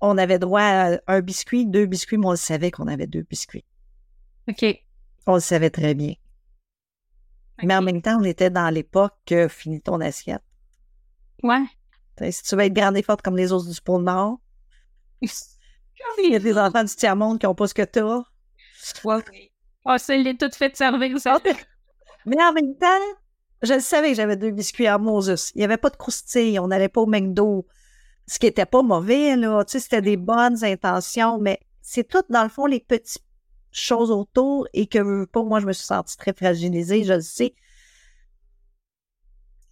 on 0.00 0.18
avait 0.18 0.40
droit 0.40 0.60
à 0.60 0.98
un 1.06 1.20
biscuit, 1.20 1.66
deux 1.66 1.86
biscuits, 1.86 2.18
mais 2.18 2.26
on 2.26 2.32
le 2.32 2.36
savait 2.36 2.72
qu'on 2.72 2.88
avait 2.88 3.06
deux 3.06 3.22
biscuits. 3.22 3.64
OK. 4.48 4.64
On 5.26 5.34
le 5.34 5.40
savait 5.40 5.70
très 5.70 5.94
bien. 5.94 6.14
Mais 7.62 7.76
en 7.76 7.82
même 7.82 8.02
temps, 8.02 8.18
on 8.20 8.24
était 8.24 8.50
dans 8.50 8.68
l'époque 8.70 9.14
que 9.24 9.46
finis 9.46 9.80
ton 9.80 10.00
assiette. 10.00 10.42
Ouais. 11.44 11.64
Si 12.30 12.42
tu 12.42 12.56
veux 12.56 12.62
être 12.62 12.72
grande 12.72 12.96
et 12.96 13.02
forte 13.02 13.22
comme 13.22 13.36
les 13.36 13.52
autres 13.52 13.70
du 13.70 13.80
pôle 13.80 14.02
Nord, 14.02 14.40
il 16.18 16.32
y 16.32 16.36
a 16.36 16.38
des 16.38 16.58
enfants 16.58 16.84
du 16.84 16.94
tiers-monde 16.94 17.38
qui 17.38 17.46
n'ont 17.46 17.54
pas 17.54 17.68
ce 17.68 17.74
que 17.74 17.82
t'as. 17.82 18.22
Oh, 19.84 19.96
ça, 19.98 20.14
il 20.14 20.26
est 20.26 20.38
tout 20.38 20.50
fait 20.54 20.76
servir, 20.76 21.18
ça. 21.18 21.38
Mais 22.26 22.42
en 22.42 22.52
même 22.52 22.76
temps, 22.76 22.86
je 23.62 23.78
savais 23.80 24.10
que 24.10 24.16
j'avais 24.16 24.36
deux 24.36 24.50
biscuits 24.50 24.86
à 24.86 24.98
Moses. 24.98 25.50
Il 25.54 25.58
n'y 25.58 25.64
avait 25.64 25.76
pas 25.76 25.90
de 25.90 25.96
croustilles, 25.96 26.58
on 26.58 26.68
n'allait 26.68 26.88
pas 26.88 27.00
au 27.00 27.06
McDo. 27.06 27.66
Ce 28.26 28.38
qui 28.38 28.46
était 28.46 28.66
pas 28.66 28.82
mauvais, 28.82 29.36
là. 29.36 29.64
Tu 29.64 29.72
sais, 29.72 29.80
c'était 29.80 30.02
des 30.02 30.16
bonnes 30.16 30.64
intentions, 30.64 31.38
mais 31.38 31.60
c'est 31.80 32.06
tout, 32.06 32.22
dans 32.30 32.44
le 32.44 32.48
fond, 32.48 32.66
les 32.66 32.80
petites 32.80 33.24
choses 33.72 34.10
autour 34.10 34.68
et 34.72 34.86
que, 34.86 35.24
pas, 35.24 35.42
moi, 35.42 35.58
je 35.60 35.66
me 35.66 35.72
suis 35.72 35.84
sentie 35.84 36.16
très 36.16 36.32
fragilisée, 36.32 37.04
je 37.04 37.14
le 37.14 37.20
sais. 37.20 37.54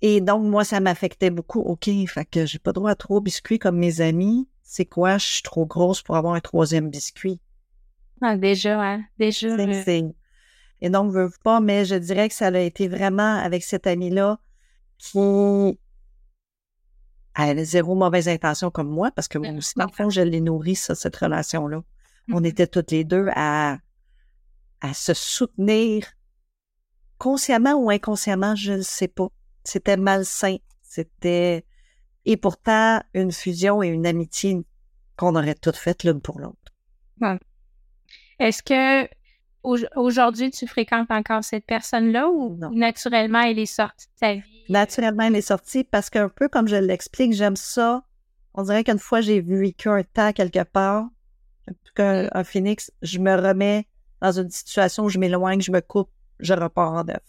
Et 0.02 0.20
donc, 0.20 0.44
moi, 0.44 0.64
ça 0.64 0.80
m'affectait 0.80 1.30
beaucoup. 1.30 1.60
OK, 1.60 1.88
fait 2.08 2.24
que 2.24 2.46
j'ai 2.46 2.58
pas 2.58 2.72
droit 2.72 2.90
à 2.90 2.94
trois 2.94 3.20
biscuits 3.20 3.58
comme 3.58 3.76
mes 3.76 4.00
amis. 4.00 4.48
C'est 4.62 4.86
quoi? 4.86 5.18
Je 5.18 5.26
suis 5.26 5.42
trop 5.42 5.66
grosse 5.66 6.02
pour 6.02 6.16
avoir 6.16 6.34
un 6.34 6.40
troisième 6.40 6.88
biscuit. 6.88 7.40
Ah, 8.22 8.36
déjà, 8.36 8.80
hein. 8.82 9.04
Déjà. 9.18 9.56
C'est- 9.56 10.02
euh, 10.02 10.12
Et 10.82 10.90
donc, 10.90 11.12
veux 11.12 11.30
pas, 11.42 11.60
mais 11.60 11.84
je 11.84 11.94
dirais 11.94 12.28
que 12.28 12.34
ça 12.34 12.46
a 12.48 12.58
été 12.58 12.88
vraiment 12.88 13.36
avec 13.36 13.62
cette 13.62 13.86
amie-là 13.86 14.38
qui 14.98 15.78
elle 17.36 17.58
a 17.58 17.64
zéro 17.64 17.94
mauvaise 17.94 18.28
intention 18.28 18.70
comme 18.70 18.88
moi, 18.88 19.10
parce 19.12 19.28
que 19.28 19.38
moi 19.38 19.50
aussi, 19.52 19.72
dans 19.76 19.86
le 19.86 19.92
fond, 19.92 20.10
je 20.10 20.20
l'ai 20.20 20.40
nourri, 20.40 20.74
ça, 20.74 20.94
cette 20.94 21.16
relation-là. 21.16 21.82
On 22.32 22.40
Mhm. 22.40 22.46
était 22.46 22.66
toutes 22.66 22.90
les 22.90 23.04
deux 23.04 23.28
à, 23.34 23.78
à 24.80 24.94
se 24.94 25.14
soutenir 25.14 26.06
consciemment 27.18 27.74
ou 27.74 27.90
inconsciemment, 27.90 28.54
je 28.56 28.72
ne 28.72 28.82
sais 28.82 29.08
pas. 29.08 29.28
C'était 29.64 29.96
malsain. 29.96 30.56
C'était, 30.82 31.64
et 32.24 32.36
pourtant, 32.36 33.00
une 33.14 33.32
fusion 33.32 33.82
et 33.82 33.88
une 33.88 34.06
amitié 34.06 34.60
qu'on 35.16 35.34
aurait 35.36 35.54
toutes 35.54 35.76
faites 35.76 36.04
l'une 36.04 36.20
pour 36.20 36.40
l'autre. 36.40 36.56
Est-ce 38.40 38.62
que 38.62 39.08
au- 39.62 39.78
aujourd'hui, 39.96 40.50
tu 40.50 40.66
fréquentes 40.66 41.10
encore 41.10 41.44
cette 41.44 41.66
personne-là 41.66 42.28
ou 42.30 42.56
Non. 42.56 42.70
naturellement, 42.70 43.40
elle 43.42 43.58
est 43.58 43.66
sortie 43.66 44.06
de 44.06 44.18
ta 44.18 44.34
vie? 44.34 44.64
Naturellement, 44.68 45.24
elle 45.24 45.36
est 45.36 45.40
sortie 45.42 45.84
parce 45.84 46.08
qu'un 46.10 46.28
peu 46.28 46.48
comme 46.48 46.66
je 46.66 46.76
l'explique, 46.76 47.32
j'aime 47.34 47.56
ça. 47.56 48.02
On 48.54 48.62
dirait 48.64 48.82
qu'une 48.84 48.98
fois 48.98 49.20
j'ai 49.20 49.40
vécu 49.40 49.88
un 49.88 50.02
temps 50.02 50.32
quelque 50.32 50.64
part, 50.64 51.06
qu'un 51.94 52.28
un 52.32 52.44
phénix, 52.44 52.90
je 53.02 53.18
me 53.18 53.34
remets 53.36 53.86
dans 54.20 54.32
une 54.32 54.50
situation 54.50 55.04
où 55.04 55.08
je 55.08 55.18
m'éloigne, 55.18 55.60
je 55.60 55.70
me 55.72 55.80
coupe, 55.80 56.10
je 56.40 56.54
repars 56.54 56.92
en 56.92 57.04
neuf. 57.04 57.22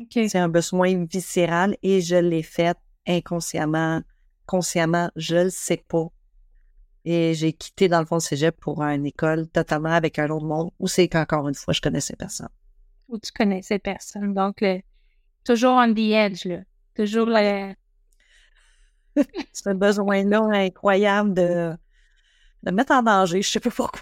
OK. 0.00 0.12
C'est 0.28 0.38
un 0.38 0.48
besoin 0.48 1.04
viscéral 1.04 1.76
et 1.82 2.00
je 2.00 2.16
l'ai 2.16 2.42
fait 2.42 2.76
inconsciemment, 3.06 4.02
consciemment, 4.46 5.10
je 5.16 5.36
le 5.44 5.50
sais 5.50 5.82
pas. 5.88 6.08
Et 7.04 7.34
j'ai 7.34 7.52
quitté 7.52 7.88
dans 7.88 8.00
le 8.00 8.06
fond 8.06 8.16
le 8.16 8.20
cégep 8.20 8.56
pour 8.60 8.82
une 8.82 9.06
école 9.06 9.48
totalement 9.48 9.90
avec 9.92 10.18
un 10.18 10.30
autre 10.30 10.44
monde 10.46 10.70
où 10.78 10.86
c'est 10.86 11.08
qu'encore 11.08 11.48
une 11.48 11.54
fois, 11.54 11.74
je 11.74 11.80
connaissais 11.80 12.14
personne. 12.16 12.48
Où 13.08 13.18
tu 13.18 13.32
connais 13.32 13.62
cette 13.62 13.82
personne. 13.82 14.34
Donc, 14.34 14.60
le- 14.60 14.80
toujours 15.44 15.72
on 15.72 15.92
the 15.92 16.12
edge, 16.12 16.44
là. 16.44 16.60
Toujours 16.94 17.26
le... 17.26 17.74
Ce 19.52 19.70
besoin-là 19.70 20.40
incroyable 20.52 21.34
de, 21.34 21.76
de 22.62 22.70
me 22.70 22.76
mettre 22.76 22.92
en 22.92 23.02
danger, 23.02 23.42
je 23.42 23.50
sais 23.50 23.60
pas 23.60 23.70
pourquoi. 23.70 24.00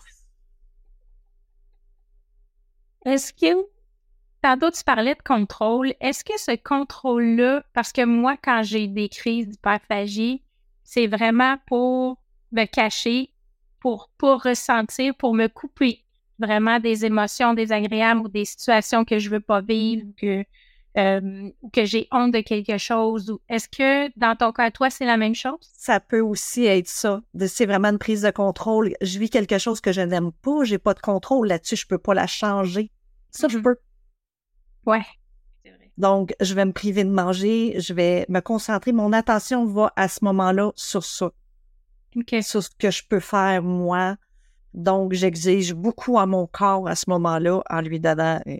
Est-ce 3.06 3.32
que, 3.32 3.66
tantôt 4.42 4.70
tu 4.70 4.84
parlais 4.84 5.14
de 5.14 5.22
contrôle, 5.22 5.94
est-ce 6.00 6.22
que 6.22 6.38
ce 6.38 6.54
contrôle-là, 6.56 7.64
parce 7.72 7.92
que 7.92 8.04
moi, 8.04 8.36
quand 8.36 8.62
j'ai 8.62 8.86
des 8.88 9.08
crises 9.08 9.48
d'hyperphagie, 9.48 10.44
c'est 10.84 11.06
vraiment 11.06 11.56
pour 11.66 12.19
me 12.52 12.64
cacher, 12.66 13.30
pour 13.80 14.10
pas 14.18 14.36
ressentir, 14.36 15.14
pour 15.16 15.34
me 15.34 15.46
couper 15.48 16.04
vraiment 16.38 16.80
des 16.80 17.04
émotions 17.04 17.54
désagréables 17.54 18.20
ou 18.20 18.28
des 18.28 18.44
situations 18.44 19.04
que 19.04 19.18
je 19.18 19.28
veux 19.30 19.40
pas 19.40 19.60
vivre, 19.60 20.06
que, 20.16 20.44
euh, 20.98 21.50
ou 21.62 21.68
que 21.70 21.84
j'ai 21.84 22.08
honte 22.10 22.32
de 22.32 22.40
quelque 22.40 22.78
chose. 22.78 23.30
Ou 23.30 23.40
est-ce 23.48 23.68
que 23.68 24.10
dans 24.18 24.34
ton 24.36 24.50
cas, 24.52 24.70
toi, 24.70 24.90
c'est 24.90 25.04
la 25.06 25.16
même 25.16 25.34
chose? 25.34 25.58
Ça 25.74 26.00
peut 26.00 26.20
aussi 26.20 26.64
être 26.66 26.88
ça. 26.88 27.22
de- 27.34 27.46
C'est 27.46 27.66
vraiment 27.66 27.88
une 27.88 27.98
prise 27.98 28.22
de 28.22 28.30
contrôle. 28.30 28.94
Je 29.02 29.18
vis 29.18 29.30
quelque 29.30 29.58
chose 29.58 29.80
que 29.80 29.92
je 29.92 30.00
n'aime 30.00 30.32
pas, 30.32 30.64
j'ai 30.64 30.78
pas 30.78 30.94
de 30.94 31.00
contrôle 31.00 31.46
là-dessus, 31.48 31.76
je 31.76 31.86
peux 31.86 31.98
pas 31.98 32.14
la 32.14 32.26
changer. 32.26 32.90
Ça, 33.30 33.48
je 33.48 33.58
Mhm. 33.58 33.62
peux. 33.64 33.76
Ouais. 34.86 35.02
Donc, 35.98 36.32
je 36.40 36.54
vais 36.54 36.64
me 36.64 36.72
priver 36.72 37.04
de 37.04 37.10
manger, 37.10 37.74
je 37.78 37.92
vais 37.92 38.24
me 38.30 38.40
concentrer. 38.40 38.92
Mon 38.92 39.12
attention 39.12 39.66
va 39.66 39.92
à 39.96 40.08
ce 40.08 40.24
moment-là 40.24 40.72
sur 40.74 41.04
ça, 41.04 41.30
Sur 42.42 42.62
ce 42.62 42.70
que 42.78 42.90
je 42.90 43.02
peux 43.08 43.20
faire 43.20 43.62
moi. 43.62 44.16
Donc, 44.74 45.12
j'exige 45.12 45.74
beaucoup 45.74 46.18
à 46.18 46.26
mon 46.26 46.46
corps 46.46 46.86
à 46.88 46.94
ce 46.94 47.04
moment-là 47.10 47.60
en 47.68 47.80
lui 47.80 47.98
donnant. 48.00 48.40
euh, 48.46 48.56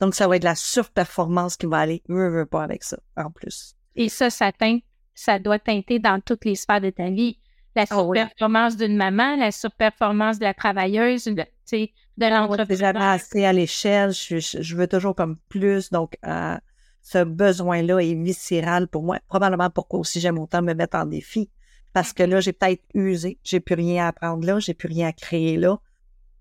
Donc, 0.00 0.14
ça 0.14 0.26
va 0.28 0.36
être 0.36 0.44
la 0.44 0.54
surperformance 0.54 1.56
qui 1.56 1.66
va 1.66 1.78
aller, 1.78 2.02
veux, 2.08 2.28
veux 2.30 2.46
pas 2.46 2.62
avec 2.64 2.82
ça, 2.82 2.98
en 3.16 3.30
plus. 3.30 3.74
Et 3.96 4.08
ça, 4.08 4.28
ça 4.30 4.52
teinte, 4.52 4.82
ça 5.14 5.38
doit 5.38 5.58
teinter 5.58 5.98
dans 5.98 6.20
toutes 6.20 6.44
les 6.44 6.54
sphères 6.56 6.80
de 6.80 6.90
ta 6.90 7.10
vie. 7.10 7.38
La 7.76 7.84
Ah 7.90 8.02
oui. 8.02 8.18
surperformance 8.18 8.76
d'une 8.76 8.96
maman, 8.96 9.36
la 9.36 9.50
surperformance 9.50 10.38
de 10.38 10.44
la 10.44 10.54
travailleuse, 10.54 11.24
de, 11.24 11.32
de 11.34 11.44
jamais 12.18 12.30
l'entrepreneur. 12.30 13.02
assez 13.02 13.44
à 13.44 13.52
l'échelle. 13.52 14.12
Je, 14.12 14.38
je- 14.38 14.62
je 14.62 14.76
veux 14.76 14.86
toujours 14.86 15.14
comme 15.14 15.38
plus. 15.48 15.90
Donc, 15.90 16.16
euh, 16.26 16.56
ce 17.04 17.22
besoin-là 17.22 17.98
est 17.98 18.14
viscéral 18.14 18.88
pour 18.88 19.02
moi. 19.02 19.18
Probablement 19.28 19.68
pourquoi 19.68 20.00
aussi 20.00 20.20
j'aime 20.20 20.38
autant 20.38 20.62
me 20.62 20.72
mettre 20.72 20.96
en 20.96 21.04
défi. 21.04 21.50
Parce 21.92 22.14
que 22.14 22.22
là, 22.22 22.40
j'ai 22.40 22.54
peut-être 22.54 22.82
usé. 22.94 23.38
J'ai 23.44 23.60
plus 23.60 23.74
rien 23.74 24.06
à 24.06 24.08
apprendre 24.08 24.46
là. 24.46 24.58
J'ai 24.58 24.72
plus 24.72 24.88
rien 24.88 25.08
à 25.08 25.12
créer 25.12 25.58
là. 25.58 25.78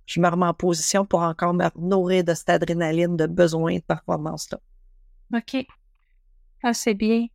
Je 0.06 0.22
me 0.22 0.28
remets 0.28 0.46
en 0.46 0.54
position 0.54 1.06
pour 1.06 1.20
encore 1.20 1.54
me 1.54 1.66
nourrir 1.76 2.24
de 2.24 2.34
cette 2.34 2.50
adrénaline 2.50 3.18
de 3.18 3.28
besoin 3.28 3.76
de 3.76 3.82
performance-là. 3.82 4.60
OK. 5.36 5.66
Ah, 6.64 6.74
c'est 6.74 6.94
bien. 6.94 7.24
Tu 7.24 7.30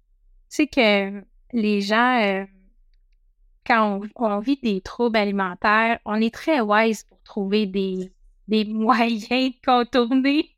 sais 0.48 0.66
que 0.66 1.22
les 1.52 1.82
gens, 1.82 2.22
euh, 2.22 2.46
quand 3.66 4.00
on, 4.16 4.38
vit 4.40 4.58
des 4.62 4.80
troubles 4.80 5.18
alimentaires, 5.18 5.98
on 6.06 6.14
est 6.14 6.32
très 6.32 6.62
wise 6.62 7.04
pour 7.04 7.22
trouver 7.24 7.66
des 7.66 8.10
moyens 8.64 9.28
de 9.28 9.66
contourner. 9.66 10.50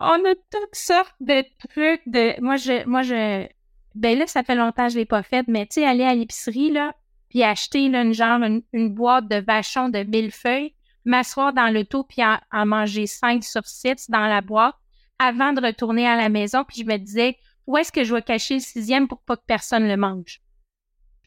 On 0.00 0.24
a 0.24 0.34
toutes 0.50 0.74
sortes 0.74 1.14
de 1.20 1.44
trucs 1.68 2.02
de. 2.06 2.40
Moi, 2.40 2.56
je. 2.56 2.86
Moi, 2.86 3.02
je. 3.02 3.46
Ben 3.94 4.18
là, 4.18 4.26
ça 4.26 4.42
fait 4.42 4.54
longtemps 4.54 4.86
que 4.86 4.94
je 4.94 4.98
l'ai 4.98 5.04
pas 5.04 5.22
fait, 5.22 5.46
mais 5.48 5.66
tu 5.66 5.74
sais, 5.74 5.86
aller 5.86 6.04
à 6.04 6.14
l'épicerie, 6.14 6.70
là, 6.70 6.94
puis 7.28 7.42
acheter 7.42 7.88
là, 7.88 8.02
une 8.02 8.14
genre 8.14 8.40
une, 8.72 8.94
boîte 8.94 9.28
de 9.28 9.36
vachon 9.36 9.88
de 9.88 10.04
mille 10.04 10.30
feuilles, 10.30 10.74
m'asseoir 11.04 11.52
dans 11.52 11.72
l'auto 11.72 12.04
puis 12.04 12.24
en, 12.24 12.38
en, 12.52 12.66
manger 12.66 13.06
cinq 13.06 13.42
sur 13.42 13.66
six 13.66 14.08
dans 14.08 14.26
la 14.26 14.42
boîte 14.42 14.76
avant 15.18 15.52
de 15.52 15.60
retourner 15.60 16.06
à 16.06 16.16
la 16.16 16.28
maison, 16.28 16.64
puis 16.64 16.82
je 16.82 16.86
me 16.86 16.96
disais 16.96 17.36
où 17.66 17.76
est-ce 17.76 17.92
que 17.92 18.04
je 18.04 18.14
vais 18.14 18.22
cacher 18.22 18.54
le 18.54 18.60
sixième 18.60 19.06
pour 19.06 19.20
pas 19.22 19.36
que 19.36 19.44
personne 19.46 19.86
le 19.86 19.96
mange? 19.96 20.40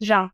Genre. 0.01 0.29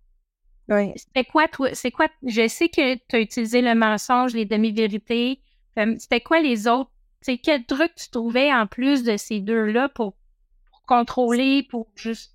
Oui. 0.67 0.93
C'était 0.95 1.25
quoi, 1.25 1.47
toi? 1.47 1.73
C'est 1.73 1.91
quoi? 1.91 2.07
Je 2.23 2.47
sais 2.47 2.69
que 2.69 2.95
tu 2.95 3.15
as 3.15 3.19
utilisé 3.19 3.61
le 3.61 3.75
mensonge, 3.75 4.33
les 4.33 4.45
demi-vérités. 4.45 5.41
Euh, 5.77 5.95
c'était 5.97 6.21
quoi 6.21 6.41
les 6.41 6.67
autres? 6.67 6.91
C'est 7.21 7.37
quel 7.37 7.65
truc 7.65 7.93
tu 7.95 8.09
trouvais 8.09 8.53
en 8.53 8.67
plus 8.67 9.03
de 9.03 9.17
ces 9.17 9.41
deux-là 9.41 9.89
pour, 9.89 10.13
pour, 10.69 10.81
contrôler, 10.85 11.63
pour 11.69 11.87
juste. 11.95 12.33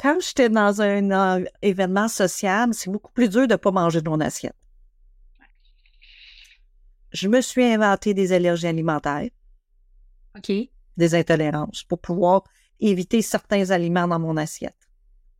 Quand 0.00 0.18
j'étais 0.20 0.48
dans 0.48 0.80
un, 0.80 1.44
événement 1.60 2.08
social, 2.08 2.72
c'est 2.72 2.90
beaucoup 2.90 3.12
plus 3.12 3.28
dur 3.28 3.46
de 3.46 3.52
ne 3.52 3.56
pas 3.56 3.70
manger 3.70 4.00
de 4.00 4.08
mon 4.08 4.20
assiette. 4.20 4.54
Je 7.12 7.28
me 7.28 7.40
suis 7.40 7.64
inventé 7.64 8.14
des 8.14 8.32
allergies 8.32 8.66
alimentaires. 8.66 9.28
OK. 10.36 10.52
Des 10.96 11.14
intolérances 11.14 11.82
pour 11.84 11.98
pouvoir 12.00 12.44
éviter 12.80 13.22
certains 13.22 13.70
aliments 13.70 14.06
dans 14.06 14.18
mon 14.18 14.36
assiette. 14.36 14.76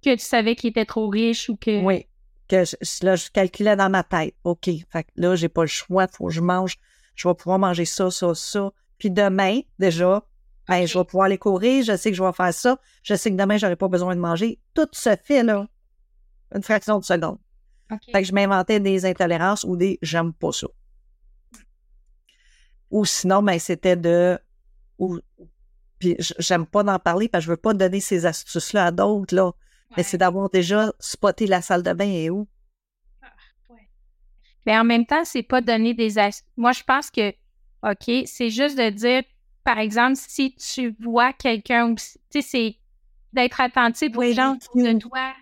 Que 0.02 0.14
tu 0.14 0.24
savais 0.24 0.56
qu'ils 0.56 0.70
étaient 0.70 0.86
trop 0.86 1.08
riches 1.08 1.48
ou 1.48 1.56
que. 1.56 1.82
Oui. 1.82 2.06
Que 2.48 2.64
je, 2.64 3.04
là, 3.04 3.16
je 3.16 3.28
calculais 3.30 3.76
dans 3.76 3.90
ma 3.90 4.02
tête. 4.02 4.34
OK. 4.44 4.64
Fait 4.64 5.04
que 5.04 5.10
là, 5.16 5.36
j'ai 5.36 5.48
pas 5.48 5.62
le 5.62 5.68
choix. 5.68 6.08
Faut 6.08 6.28
que 6.28 6.32
je 6.32 6.40
mange. 6.40 6.78
Je 7.18 7.26
vais 7.26 7.34
pouvoir 7.34 7.58
manger 7.58 7.84
ça, 7.84 8.12
ça, 8.12 8.32
ça. 8.32 8.70
Puis 8.96 9.10
demain, 9.10 9.60
déjà, 9.80 10.24
ben, 10.68 10.86
je 10.86 10.96
vais 10.96 11.04
pouvoir 11.04 11.26
aller 11.26 11.36
courir. 11.36 11.84
Je 11.84 11.96
sais 11.96 12.10
que 12.12 12.16
je 12.16 12.22
vais 12.22 12.32
faire 12.32 12.54
ça. 12.54 12.78
Je 13.02 13.14
sais 13.16 13.32
que 13.32 13.36
demain, 13.36 13.56
j'aurai 13.56 13.74
pas 13.74 13.88
besoin 13.88 14.14
de 14.14 14.20
manger. 14.20 14.60
Tout 14.72 14.86
se 14.92 15.16
fait, 15.24 15.42
là. 15.42 15.66
Une 16.54 16.62
fraction 16.62 17.00
de 17.00 17.04
seconde. 17.04 17.38
Fait 18.12 18.22
que 18.22 18.24
je 18.24 18.32
m'inventais 18.32 18.78
des 18.78 19.04
intolérances 19.04 19.64
ou 19.64 19.76
des 19.76 19.98
j'aime 20.00 20.32
pas 20.32 20.52
ça. 20.52 20.68
Ou 22.92 23.04
sinon, 23.04 23.42
ben, 23.42 23.58
c'était 23.58 23.96
de. 23.96 24.38
Ou, 24.98 25.18
puis 25.98 26.14
j'aime 26.38 26.66
pas 26.66 26.84
d'en 26.84 27.00
parler 27.00 27.28
parce 27.28 27.42
que 27.42 27.46
je 27.46 27.50
veux 27.50 27.56
pas 27.56 27.74
donner 27.74 28.00
ces 28.00 28.26
astuces-là 28.26 28.86
à 28.86 28.90
d'autres, 28.92 29.34
là. 29.34 29.50
Mais 29.96 30.04
c'est 30.04 30.18
d'avoir 30.18 30.50
déjà 30.50 30.92
spoté 31.00 31.48
la 31.48 31.62
salle 31.62 31.82
de 31.82 31.92
bain 31.92 32.04
et 32.04 32.30
où? 32.30 32.46
Mais 34.68 34.76
en 34.76 34.84
même 34.84 35.06
temps, 35.06 35.24
c'est 35.24 35.42
pas 35.42 35.62
donner 35.62 35.94
des. 35.94 36.10
Moi, 36.58 36.72
je 36.72 36.82
pense 36.84 37.10
que, 37.10 37.30
OK, 37.82 38.26
c'est 38.26 38.50
juste 38.50 38.76
de 38.76 38.90
dire, 38.90 39.22
par 39.64 39.78
exemple, 39.78 40.16
si 40.16 40.54
tu 40.56 40.94
vois 41.00 41.32
quelqu'un, 41.32 41.94
tu 41.94 42.02
sais, 42.28 42.42
c'est 42.42 42.76
d'être 43.32 43.62
attentif 43.62 44.14
aux 44.14 44.30
gens 44.30 44.56
autour 44.56 44.76
de 44.76 44.98
toi. 44.98 45.32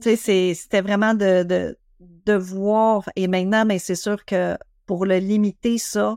Tu 0.00 0.16
sais, 0.16 0.54
c'était 0.54 0.80
vraiment 0.80 1.12
de, 1.12 1.42
de, 1.42 1.78
de 2.00 2.32
voir. 2.32 3.10
Et 3.14 3.28
maintenant, 3.28 3.66
mais 3.66 3.78
c'est 3.78 3.94
sûr 3.94 4.24
que 4.24 4.56
pour 4.86 5.04
le 5.04 5.18
limiter, 5.18 5.76
ça, 5.76 6.16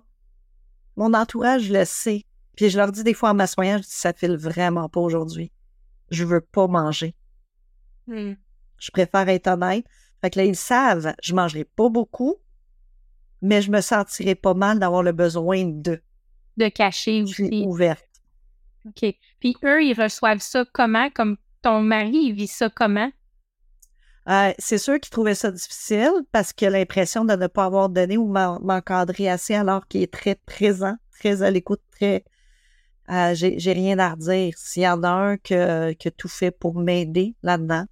mon 0.96 1.14
entourage 1.14 1.70
le 1.70 1.84
sait. 1.84 2.24
Puis 2.56 2.70
je 2.70 2.78
leur 2.78 2.94
dis 2.94 3.04
des 3.04 3.14
fois 3.14 3.32
en 3.32 3.34
m'assoyant, 3.34 3.80
je 3.80 3.84
dis 3.84 3.90
ça 3.90 4.14
file 4.14 4.38
vraiment 4.38 4.88
pas 4.88 5.02
aujourd'hui. 5.02 5.52
Je 6.10 6.24
veux 6.24 6.40
pas 6.40 6.68
manger. 6.68 7.16
Hmm. 8.08 8.36
Je 8.78 8.92
préfère 8.92 9.28
être 9.28 9.48
honnête. 9.48 9.86
Fait 10.22 10.30
que 10.30 10.40
là, 10.40 10.46
ils 10.46 10.56
savent, 10.56 11.14
je 11.22 11.34
mangerai 11.34 11.64
pas 11.64 11.90
beaucoup, 11.90 12.36
mais 13.42 13.62
je 13.62 13.72
me 13.72 13.82
sentirai 13.82 14.36
pas 14.36 14.54
mal 14.54 14.80
d'avoir 14.80 15.04
le 15.04 15.12
besoin 15.12 15.66
de. 15.66 16.02
De 16.58 16.70
cacher 16.70 17.24
aussi. 17.24 17.62
Je 17.62 17.66
ouverte. 17.66 18.06
OK. 18.86 19.16
Puis 19.40 19.56
eux, 19.64 19.84
ils 19.84 20.00
reçoivent 20.00 20.42
ça 20.42 20.66
comment? 20.74 21.10
Comme 21.10 21.38
ton 21.62 21.82
mari, 21.82 22.18
il 22.26 22.34
vit 22.34 22.48
ça 22.48 22.70
comment? 22.70 23.12
Euh, 24.30 24.54
c'est 24.60 24.78
sûr 24.78 25.00
qu'ils 25.00 25.10
trouvaient 25.10 25.36
ça 25.36 25.52
difficile 25.52 26.12
parce 26.32 26.54
qu'il 26.54 26.68
a 26.68 26.72
l'impression 26.72 27.26
de 27.26 27.36
ne 27.36 27.48
pas 27.48 27.66
avoir 27.66 27.90
donné 27.90 28.18
ou 28.18 28.28
m'encadrer 28.28 29.28
assez 29.28 29.56
alors 29.56 29.88
qu'il 29.88 30.04
est 30.04 30.14
très 30.14 30.36
présent, 30.36 30.96
très 31.20 31.42
à 31.42 31.50
l'écoute, 31.50 31.82
très 31.92 32.24
euh, 33.10 33.34
j'ai 33.34 33.74
rien 33.74 34.00
à 34.00 34.12
redire. 34.12 34.54
S'il 34.58 34.84
y 34.84 34.88
en 34.88 35.04
a 35.04 35.10
un 35.10 35.38
que, 35.38 35.94
que 35.94 36.10
tout 36.10 36.30
fait 36.30 36.52
pour 36.52 36.76
m'aider 36.76 37.36
là-dedans, 37.44 37.86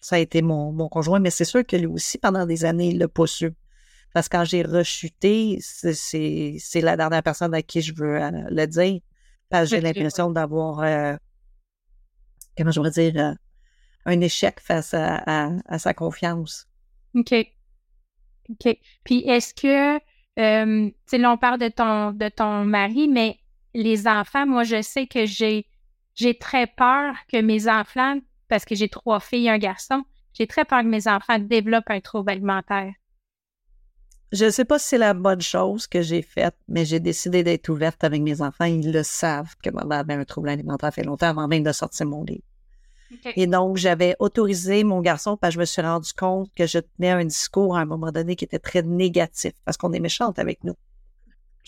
ça 0.00 0.16
a 0.16 0.18
été 0.18 0.42
mon, 0.42 0.72
mon 0.72 0.88
conjoint, 0.88 1.20
mais 1.20 1.30
c'est 1.30 1.44
sûr 1.44 1.64
que 1.64 1.76
lui 1.76 1.86
aussi, 1.86 2.18
pendant 2.18 2.46
des 2.46 2.64
années, 2.64 2.88
il 2.88 2.98
l'a 2.98 3.08
pas 3.08 3.26
su. 3.26 3.52
Parce 4.12 4.28
que 4.28 4.36
quand 4.36 4.44
j'ai 4.44 4.62
rechuté, 4.62 5.58
c'est 5.60 6.80
la 6.80 6.96
dernière 6.96 7.22
personne 7.22 7.54
à 7.54 7.62
qui 7.62 7.80
je 7.80 7.94
veux 7.94 8.20
euh, 8.20 8.30
le 8.50 8.66
dire. 8.66 9.00
Parce 9.48 9.70
que 9.70 9.76
j'ai 9.76 9.82
l'impression 9.82 10.30
d'avoir, 10.30 10.80
euh, 10.80 11.16
comment 12.56 12.70
je 12.70 12.80
pourrais 12.80 12.90
dire, 12.90 13.36
un 14.06 14.20
échec 14.20 14.60
face 14.60 14.94
à, 14.94 15.50
à, 15.66 15.78
sa 15.78 15.94
confiance. 15.94 16.66
OK. 17.14 17.34
OK. 18.48 18.78
Puis 19.04 19.18
est-ce 19.26 19.54
que, 19.54 19.98
tu 19.98 20.94
sais, 21.06 21.18
là, 21.18 21.32
on 21.32 21.36
parle 21.36 21.58
de 21.58 21.68
ton, 21.68 22.12
de 22.12 22.28
ton 22.28 22.64
mari, 22.64 23.08
mais 23.08 23.38
les 23.74 24.06
enfants, 24.06 24.46
moi, 24.46 24.64
je 24.64 24.82
sais 24.82 25.06
que 25.06 25.26
j'ai, 25.26 25.66
j'ai 26.14 26.36
très 26.36 26.66
peur 26.66 27.14
que 27.30 27.40
mes 27.40 27.68
enfants, 27.68 28.18
parce 28.50 28.66
que 28.66 28.74
j'ai 28.74 28.90
trois 28.90 29.20
filles 29.20 29.46
et 29.46 29.50
un 29.50 29.58
garçon, 29.58 30.02
j'ai 30.34 30.46
très 30.46 30.66
peur 30.66 30.82
que 30.82 30.88
mes 30.88 31.08
enfants 31.08 31.38
développent 31.38 31.88
un 31.88 32.00
trouble 32.00 32.30
alimentaire. 32.30 32.92
Je 34.32 34.44
ne 34.44 34.50
sais 34.50 34.64
pas 34.64 34.78
si 34.78 34.88
c'est 34.88 34.98
la 34.98 35.14
bonne 35.14 35.40
chose 35.40 35.86
que 35.86 36.02
j'ai 36.02 36.22
faite, 36.22 36.54
mais 36.68 36.84
j'ai 36.84 37.00
décidé 37.00 37.42
d'être 37.42 37.68
ouverte 37.68 38.04
avec 38.04 38.22
mes 38.22 38.42
enfants. 38.42 38.66
Ils 38.66 38.92
le 38.92 39.02
savent 39.02 39.54
que 39.62 39.70
maman 39.70 39.96
avait 39.96 40.14
un 40.14 40.24
trouble 40.24 40.50
alimentaire 40.50 40.92
fait 40.92 41.02
longtemps 41.02 41.28
avant 41.28 41.48
même 41.48 41.64
de 41.64 41.72
sortir 41.72 42.06
mon 42.06 42.22
livre. 42.22 42.44
Et 43.34 43.48
donc, 43.48 43.76
j'avais 43.76 44.14
autorisé 44.20 44.84
mon 44.84 45.00
garçon 45.00 45.36
parce 45.36 45.54
que 45.54 45.56
je 45.56 45.60
me 45.60 45.64
suis 45.64 45.82
rendu 45.82 46.12
compte 46.12 46.48
que 46.54 46.66
je 46.66 46.78
tenais 46.78 47.10
un 47.10 47.24
discours 47.24 47.76
à 47.76 47.80
un 47.80 47.84
moment 47.86 48.12
donné 48.12 48.36
qui 48.36 48.44
était 48.44 48.60
très 48.60 48.82
négatif 48.82 49.52
parce 49.64 49.76
qu'on 49.76 49.92
est 49.92 50.00
méchante 50.00 50.38
avec 50.38 50.62
nous 50.62 50.74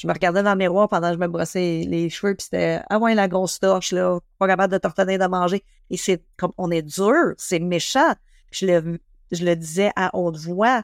je 0.03 0.09
me 0.09 0.13
regardais 0.13 0.43
dans 0.43 0.51
le 0.51 0.59
miroir 0.59 0.89
pendant 0.89 1.11
que 1.11 1.15
je 1.15 1.21
me 1.21 1.29
brossais 1.29 1.85
les 1.87 2.11
cheveux, 2.11 2.35
puis 2.35 2.43
c'était 2.43 2.83
Ah 2.91 2.99
ouais, 2.99 3.15
la 3.15 3.29
grosse 3.29 3.61
torche, 3.61 3.93
là, 3.93 4.19
pas 4.41 4.49
capable 4.49 4.77
de 4.77 4.85
retenir 4.85 5.17
de 5.17 5.27
manger. 5.27 5.63
Et 5.91 5.97
c'est 5.97 6.25
comme 6.37 6.51
on 6.59 6.73
est 6.73 6.83
dur, 6.83 7.35
c'est 7.39 7.61
méchant. 7.61 8.13
Je 8.51 8.67
le, 8.67 9.01
je 9.31 9.45
le 9.45 9.55
disais 9.55 9.93
à 9.95 10.17
haute 10.17 10.39
voix. 10.39 10.83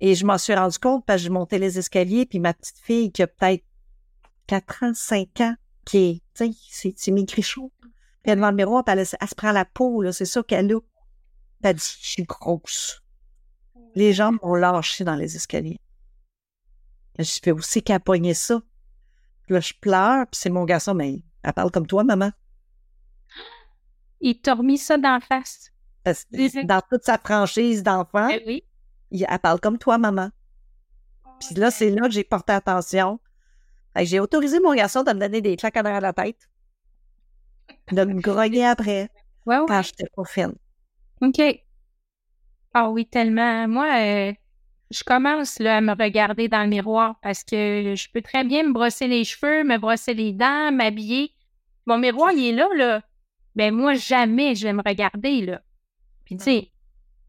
Et 0.00 0.14
je 0.14 0.24
m'en 0.24 0.38
suis 0.38 0.54
rendu 0.54 0.78
compte 0.78 1.04
parce 1.04 1.20
que 1.20 1.26
je 1.26 1.30
montais 1.30 1.58
les 1.58 1.78
escaliers, 1.78 2.24
puis 2.24 2.40
ma 2.40 2.54
petite 2.54 2.78
fille 2.78 3.12
qui 3.12 3.22
a 3.22 3.26
peut-être 3.26 3.64
4 4.46 4.82
ans, 4.82 4.92
5 4.94 5.40
ans, 5.42 5.54
qui 5.84 5.98
est, 5.98 6.22
tu 6.34 6.54
sais, 6.70 6.94
c'est 6.96 7.10
maigri 7.10 7.42
chaud. 7.42 7.70
Puis 7.80 8.32
elle 8.32 8.36
devant 8.36 8.50
le 8.50 8.56
miroir, 8.56 8.82
puis 8.82 8.94
elle, 8.94 9.00
elle, 9.00 9.28
se 9.28 9.34
prend 9.34 9.52
la 9.52 9.66
peau, 9.66 10.00
là, 10.00 10.10
c'est 10.10 10.24
ça 10.24 10.42
qu'elle 10.42 10.72
a. 10.72 11.72
Dit, 11.74 11.96
je 12.00 12.08
suis 12.08 12.24
grosse. 12.24 13.02
Les 13.94 14.14
jambes 14.14 14.38
ont 14.40 14.54
lâché 14.54 15.04
dans 15.04 15.16
les 15.16 15.36
escaliers. 15.36 15.78
Je 17.18 17.38
fais 17.42 17.52
aussi 17.52 17.82
qu'à 17.82 18.00
pogner 18.00 18.34
ça. 18.34 18.60
Puis 19.44 19.54
là, 19.54 19.60
je 19.60 19.72
pleure, 19.80 20.26
puis 20.26 20.40
c'est 20.40 20.50
mon 20.50 20.64
garçon, 20.64 20.94
mais 20.94 21.22
elle 21.42 21.52
parle 21.52 21.70
comme 21.70 21.86
toi, 21.86 22.04
maman. 22.04 22.30
Il 24.20 24.40
t'a 24.40 24.54
remis 24.54 24.78
ça 24.78 24.96
d'en 24.96 25.18
face. 25.20 25.72
dans 26.04 26.80
toute 26.88 27.04
sa 27.04 27.18
franchise 27.18 27.82
d'enfant, 27.82 28.28
oui. 28.46 28.64
elle 29.10 29.38
parle 29.40 29.60
comme 29.60 29.78
toi, 29.78 29.98
maman. 29.98 30.30
Puis 31.40 31.56
là, 31.56 31.70
c'est 31.70 31.90
là 31.90 32.02
que 32.02 32.14
j'ai 32.14 32.24
porté 32.24 32.52
attention. 32.52 33.18
J'ai 33.96 34.20
autorisé 34.20 34.60
mon 34.60 34.74
garçon 34.74 35.02
de 35.02 35.12
me 35.12 35.18
donner 35.18 35.40
des 35.40 35.56
claques 35.56 35.76
à 35.76 36.00
la 36.00 36.12
tête. 36.12 36.48
De 37.90 38.04
me 38.04 38.20
grogner 38.20 38.64
après. 38.64 39.10
Ouais, 39.44 39.58
ouais. 39.58 39.66
Quand 39.66 39.82
j'étais 39.82 40.06
pas 40.14 40.24
fine. 40.24 40.54
OK. 41.20 41.42
Ah 42.74 42.90
oui, 42.90 43.06
tellement. 43.06 43.68
Moi, 43.68 43.86
euh, 44.00 44.32
je 44.92 45.02
commence 45.04 45.58
là, 45.58 45.78
à 45.78 45.80
me 45.80 45.92
regarder 45.92 46.48
dans 46.48 46.62
le 46.62 46.68
miroir 46.68 47.16
parce 47.22 47.42
que 47.42 47.94
je 47.96 48.08
peux 48.12 48.20
très 48.20 48.44
bien 48.44 48.62
me 48.64 48.72
brosser 48.72 49.08
les 49.08 49.24
cheveux, 49.24 49.64
me 49.64 49.78
brosser 49.78 50.12
les 50.12 50.32
dents, 50.32 50.70
m'habiller. 50.70 51.32
Mon 51.86 51.98
miroir, 51.98 52.32
il 52.32 52.48
est 52.48 52.52
là, 52.52 52.68
là. 52.76 53.02
Ben 53.56 53.74
moi, 53.74 53.94
jamais 53.94 54.54
je 54.54 54.64
vais 54.64 54.72
me 54.72 54.82
regarder, 54.86 55.40
là. 55.46 55.62
Puis 56.24 56.36
tu 56.36 56.44
sais, 56.44 56.70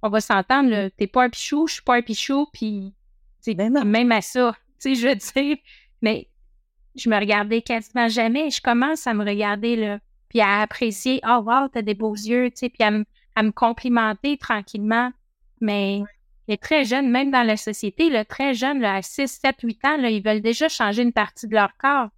on 0.02 0.10
va 0.10 0.20
s'entendre, 0.20 0.70
là. 0.70 0.90
T'es 0.90 1.08
pas 1.08 1.24
un 1.24 1.30
pichou, 1.30 1.68
je 1.68 1.76
suis 1.76 1.84
pas 1.84 1.96
un 1.96 2.02
pichou, 2.02 2.48
puis 2.52 2.94
ben 3.48 3.72
même 3.86 4.12
à 4.12 4.22
ça, 4.22 4.56
tu 4.82 4.96
sais, 4.96 4.96
je 4.96 5.08
veux 5.08 5.16
dire. 5.16 5.58
Mais 6.02 6.28
je 6.96 7.10
me 7.10 7.18
regardais 7.18 7.62
quasiment 7.62 8.10
jamais. 8.10 8.50
Je 8.50 8.62
commence 8.62 9.08
à 9.08 9.14
me 9.14 9.26
regarder, 9.26 9.78
là. 9.78 10.00
Puis 10.28 10.42
à 10.42 10.62
apprécier, 10.62 11.22
oh 11.26 11.44
wow, 11.46 11.70
t'as 11.70 11.82
des 11.82 11.94
beaux 11.94 12.16
yeux, 12.16 12.50
tu 12.52 12.58
sais, 12.58 12.70
puis 12.70 12.84
à, 12.84 12.92
à 13.36 13.44
me 13.44 13.52
complimenter 13.52 14.38
tranquillement. 14.38 15.12
Mais 15.62 16.04
les 16.48 16.58
très 16.58 16.84
jeunes, 16.84 17.10
même 17.10 17.32
dans 17.32 17.44
la 17.44 17.58
société, 17.58 18.10
le 18.10 18.26
très 18.26 18.54
jeunes, 18.54 18.84
à 18.84 19.02
6, 19.02 19.28
7, 19.28 19.56
8 19.64 19.86
ans, 19.86 19.98
là, 19.98 20.10
ils 20.10 20.24
veulent 20.24 20.42
déjà 20.42 20.68
changer 20.68 21.04
une 21.04 21.14
partie 21.14 21.48
de 21.48 21.54
leur 21.54 21.76
corps. 21.78 22.10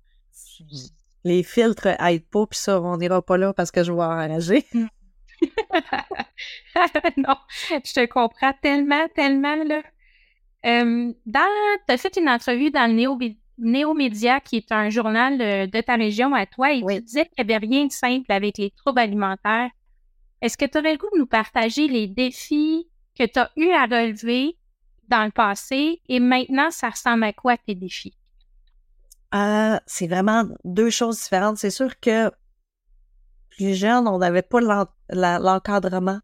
Les 1.23 1.43
filtres 1.43 1.87
aident 1.99 2.27
pas, 2.29 2.45
puis 2.47 2.59
ça, 2.59 2.81
on 2.81 2.97
n'ira 2.97 3.21
pas 3.21 3.37
là 3.37 3.53
parce 3.53 3.71
que 3.71 3.83
je 3.83 3.91
vais 3.91 3.99
enrager. 3.99 4.65
non, 7.17 7.35
je 7.69 7.93
te 7.93 8.05
comprends 8.05 8.53
tellement, 8.61 9.07
tellement, 9.15 9.63
là. 9.63 9.81
Euh, 10.65 11.13
dans, 11.25 11.77
tu 11.87 11.93
as 11.93 11.97
fait 11.97 12.17
une 12.17 12.29
entrevue 12.29 12.71
dans 12.71 12.89
le 12.89 12.95
Néo, 12.95 13.19
Néomédia, 13.59 14.39
qui 14.39 14.57
est 14.57 14.71
un 14.71 14.89
journal 14.89 15.37
de, 15.37 15.81
ta 15.81 15.95
région 15.95 16.33
à 16.33 16.45
toi, 16.45 16.73
et 16.73 16.81
tu 16.81 17.01
disais 17.01 17.25
qu'il 17.25 17.45
n'y 17.45 17.53
avait 17.53 17.65
rien 17.65 17.85
de 17.85 17.91
simple 17.91 18.31
avec 18.31 18.57
les 18.57 18.71
troubles 18.71 18.99
alimentaires. 18.99 19.69
Est-ce 20.41 20.57
que 20.57 20.65
tu 20.65 20.77
aurais 20.77 20.93
le 20.93 20.97
goût 20.97 21.09
de 21.13 21.19
nous 21.19 21.27
partager 21.27 21.87
les 21.87 22.07
défis 22.07 22.87
que 23.17 23.25
tu 23.25 23.39
as 23.39 23.51
eu 23.55 23.69
à 23.71 23.83
relever 23.83 24.57
dans 25.07 25.25
le 25.25 25.31
passé 25.31 26.01
et 26.07 26.19
maintenant, 26.19 26.71
ça 26.71 26.89
ressemble 26.89 27.23
à 27.23 27.33
quoi 27.33 27.57
tes 27.57 27.75
défis? 27.75 28.17
Euh, 29.33 29.77
c'est 29.85 30.07
vraiment 30.07 30.45
deux 30.63 30.89
choses 30.89 31.21
différentes. 31.21 31.57
C'est 31.57 31.69
sûr 31.69 31.99
que 31.99 32.31
plus 33.49 33.73
jeune, 33.75 34.07
on 34.07 34.17
n'avait 34.17 34.41
pas 34.41 34.59
l'encadrement. 35.09 36.19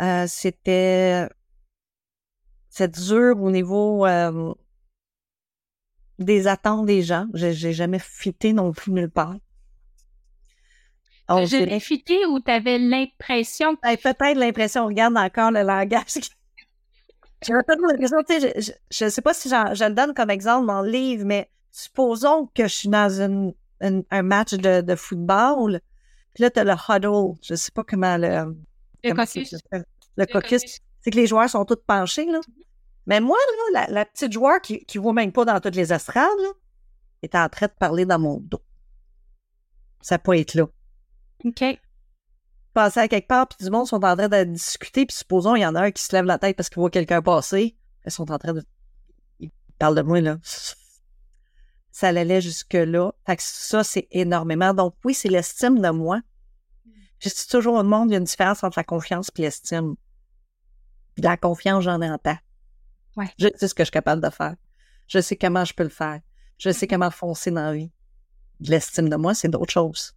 Euh, 0.00 0.26
c'était 0.28 1.28
c'est 2.68 2.90
dur 2.90 3.40
au 3.40 3.50
niveau 3.50 4.04
euh, 4.06 4.52
des 6.18 6.46
attentes 6.46 6.86
des 6.86 7.02
gens. 7.02 7.26
J'ai 7.32 7.72
jamais 7.72 7.98
fité 7.98 8.52
non 8.52 8.72
plus 8.72 8.92
nulle 8.92 9.10
part. 9.10 9.36
J'ai 11.44 11.80
fité 11.80 12.24
ou 12.26 12.40
tu 12.40 12.50
avais 12.50 12.78
l'impression 12.78 13.76
ben, 13.82 13.96
Peut-être 13.96 14.36
l'impression, 14.36 14.84
on 14.84 14.86
regarde 14.86 15.16
encore 15.16 15.50
le 15.50 15.62
langage. 15.62 16.14
J'ai 17.42 17.52
l'impression, 17.52 18.18
tu 18.28 18.40
sais, 18.40 18.76
je 18.90 19.04
ne 19.04 19.10
sais 19.10 19.22
pas 19.22 19.34
si 19.34 19.48
je 19.48 19.84
le 19.84 19.94
donne 19.94 20.14
comme 20.14 20.30
exemple 20.30 20.66
dans 20.66 20.80
le 20.82 20.90
livre, 20.90 21.24
mais 21.24 21.50
supposons 21.70 22.48
que 22.54 22.62
je 22.62 22.72
suis 22.72 22.88
dans 22.88 23.20
une, 23.20 23.52
un 23.80 24.22
match 24.22 24.54
de, 24.54 24.80
de 24.80 24.94
football, 24.94 25.80
puis 26.36 26.42
là, 26.42 26.50
tu 26.50 26.60
as 26.60 26.64
le 26.64 26.72
huddle. 26.72 27.38
Je 27.40 27.54
ne 27.54 27.56
sais 27.56 27.72
pas 27.72 27.82
comment 27.82 28.18
le. 28.18 28.54
Le 29.02 29.14
caucus. 29.14 29.54
Le, 30.16 30.26
caucus. 30.26 30.60
C'est 31.00 31.10
que 31.10 31.16
les 31.16 31.26
joueurs 31.26 31.48
sont 31.48 31.64
tous 31.64 31.78
penchés, 31.86 32.26
là. 32.26 32.40
Mais 33.06 33.20
moi, 33.20 33.38
là, 33.72 33.86
la, 33.88 34.04
petite 34.04 34.32
joueur 34.32 34.60
qui 34.60 34.84
ne 34.94 35.00
voit 35.00 35.14
même 35.14 35.32
pas 35.32 35.46
dans 35.46 35.58
toutes 35.60 35.76
les 35.76 35.94
estrades, 35.94 36.28
là, 36.42 36.50
est 37.22 37.34
en 37.34 37.48
train 37.48 37.68
de 37.68 37.72
parler 37.72 38.04
dans 38.04 38.18
mon 38.18 38.38
dos. 38.38 38.60
Ça 40.02 40.18
peut 40.18 40.36
être 40.36 40.52
là. 40.52 40.66
OK. 41.44 41.64
Passer 42.72 43.00
à 43.00 43.08
quelque 43.08 43.28
part, 43.28 43.48
puis 43.48 43.64
du 43.64 43.70
monde 43.70 43.86
sont 43.86 44.04
en 44.04 44.16
train 44.16 44.28
de 44.28 44.44
discuter, 44.44 45.06
puis 45.06 45.16
supposons, 45.16 45.56
il 45.56 45.60
y 45.60 45.66
en 45.66 45.74
a 45.74 45.82
un 45.82 45.90
qui 45.90 46.02
se 46.02 46.14
lève 46.14 46.24
la 46.24 46.38
tête 46.38 46.56
parce 46.56 46.68
qu'il 46.68 46.80
voit 46.80 46.90
quelqu'un 46.90 47.22
passer. 47.22 47.76
Ils 48.04 48.12
sont 48.12 48.30
en 48.30 48.38
train 48.38 48.52
de. 48.52 48.62
Ils 49.40 49.50
parlent 49.78 49.96
de 49.96 50.02
moi, 50.02 50.20
là. 50.20 50.38
Ça 51.90 52.08
allait 52.08 52.42
jusque-là. 52.42 53.12
Fait 53.24 53.36
que 53.36 53.42
ça, 53.42 53.82
c'est 53.82 54.06
énormément. 54.10 54.74
Donc, 54.74 54.94
oui, 55.04 55.14
c'est 55.14 55.30
l'estime 55.30 55.80
de 55.80 55.88
moi. 55.88 56.20
Je 57.20 57.30
dis 57.30 57.48
toujours 57.48 57.76
au 57.76 57.82
monde, 57.82 58.10
il 58.10 58.12
y 58.12 58.16
a 58.16 58.18
une 58.18 58.24
différence 58.24 58.62
entre 58.62 58.78
la 58.78 58.84
confiance 58.84 59.30
et 59.38 59.42
l'estime. 59.42 59.96
La 61.16 61.38
confiance, 61.38 61.84
j'en 61.84 62.02
ai 62.02 62.10
en 62.10 62.18
temps. 62.18 62.36
Ouais. 63.16 63.30
Je 63.38 63.48
sais 63.56 63.68
ce 63.68 63.74
que 63.74 63.82
je 63.82 63.86
suis 63.86 63.92
capable 63.92 64.22
de 64.22 64.28
faire. 64.28 64.56
Je 65.08 65.20
sais 65.20 65.36
comment 65.36 65.64
je 65.64 65.72
peux 65.72 65.84
le 65.84 65.88
faire. 65.88 66.20
Je 66.58 66.70
sais 66.70 66.84
mm-hmm. 66.84 66.90
comment 66.90 67.10
foncer 67.10 67.50
dans 67.50 67.62
la 67.62 67.72
vie. 67.72 67.90
L'estime 68.60 69.08
de 69.08 69.16
moi, 69.16 69.34
c'est 69.34 69.48
d'autres 69.48 69.72
choses. 69.72 70.15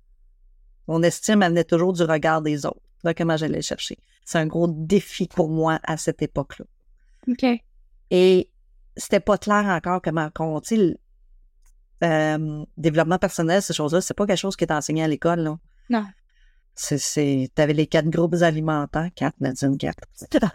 Mon 0.89 1.03
estime, 1.03 1.43
elle 1.43 1.49
venait 1.49 1.63
toujours 1.63 1.93
du 1.93 2.01
regard 2.01 2.41
des 2.41 2.65
autres. 2.65 2.81
Comment 3.15 3.37
j'allais 3.37 3.57
le 3.57 3.61
chercher. 3.61 3.99
C'est 4.25 4.39
un 4.39 4.47
gros 4.47 4.67
défi 4.67 5.27
pour 5.27 5.47
moi 5.47 5.79
à 5.83 5.97
cette 5.97 6.23
époque-là. 6.23 6.65
OK. 7.27 7.45
Et 8.09 8.49
c'était 8.97 9.19
pas 9.19 9.37
clair 9.37 9.65
encore 9.65 10.01
comment 10.01 10.31
on, 10.39 10.59
euh, 12.03 12.65
développement 12.75 13.19
personnel, 13.19 13.61
ces 13.61 13.73
choses-là, 13.73 14.01
c'est 14.01 14.15
pas 14.15 14.25
quelque 14.25 14.39
chose 14.39 14.55
qui 14.55 14.63
est 14.63 14.71
enseigné 14.71 15.03
à 15.03 15.07
l'école, 15.07 15.41
là. 15.41 15.59
Non. 15.91 16.05
C'est, 16.73 17.51
t'avais 17.53 17.73
les 17.73 17.85
quatre 17.85 18.09
groupes 18.09 18.35
alimentaires, 18.41 19.09
quatre, 19.15 19.39
Nadine, 19.41 19.77
quatre. 19.77 20.07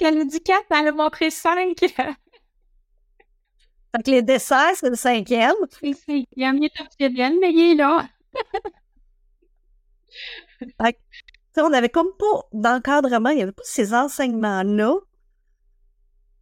Elle 0.00 0.18
a 0.20 0.24
dit 0.24 0.40
quatre, 0.40 0.66
elle 0.70 0.88
a 0.88 0.92
montré 0.92 1.30
cinq. 1.30 1.76
Fait 3.94 4.02
que 4.02 4.10
les 4.10 4.22
desserts, 4.22 4.74
c'est 4.74 4.90
le 4.90 4.96
cinquième. 4.96 5.54
C'est 5.70 5.88
le 5.88 5.94
cinquième. 5.94 6.58
Il 6.58 6.66
est 6.66 6.80
optionnel, 6.80 7.34
mais 7.40 7.52
il 7.52 7.72
est 7.72 7.74
là. 7.74 8.08
fait 10.58 10.92
que, 10.92 11.60
on 11.60 11.72
avait 11.72 11.88
comme 11.88 12.10
pas 12.18 12.42
d'encadrement, 12.52 13.30
il 13.30 13.36
n'y 13.36 13.42
avait 13.42 13.52
pas 13.52 13.62
ces 13.64 13.94
enseignements-là. 13.94 14.94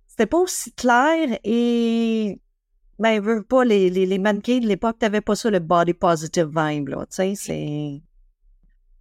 C'était 0.08 0.26
pas 0.26 0.38
aussi 0.38 0.72
clair 0.72 1.38
et 1.44 2.40
ben, 2.98 3.20
veux 3.20 3.42
pas, 3.42 3.64
les, 3.64 3.90
les, 3.90 4.06
les 4.06 4.18
mannequins 4.18 4.58
de 4.58 4.66
l'époque, 4.66 4.98
t'avais 4.98 5.20
pas 5.20 5.36
ça, 5.36 5.50
le 5.50 5.58
body 5.58 5.92
positive 5.92 6.50
vibe, 6.54 6.88
là, 6.88 7.04
tu 7.06 7.16
sais, 7.16 7.34
c'est... 7.34 8.02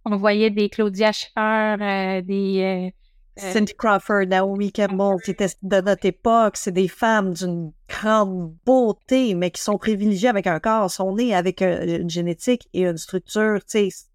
On 0.04 0.16
voyait 0.16 0.50
des 0.50 0.68
Claudia 0.68 1.12
Schiffer, 1.12 1.76
euh, 1.80 2.20
des... 2.20 2.60
Euh, 2.60 2.86
euh, 2.86 2.90
Cindy 3.36 3.74
Crawford, 3.74 4.26
Naomi 4.26 4.72
Campbell, 4.72 5.20
qui 5.22 5.32
étaient 5.32 5.48
de 5.62 5.80
notre 5.82 6.06
époque, 6.06 6.56
c'est 6.56 6.72
des 6.72 6.88
femmes 6.88 7.34
d'une 7.34 7.72
grande 7.86 8.56
beauté, 8.64 9.34
mais 9.34 9.50
qui 9.50 9.60
sont 9.60 9.76
privilégiées 9.76 10.30
avec 10.30 10.46
un 10.46 10.58
corps, 10.58 10.90
sont 10.90 11.14
nées 11.14 11.34
avec 11.34 11.60
une 11.60 12.08
génétique 12.08 12.66
et 12.72 12.82
une 12.82 12.96
structure, 12.96 13.58
tu 13.60 13.90
sais, 13.90 14.08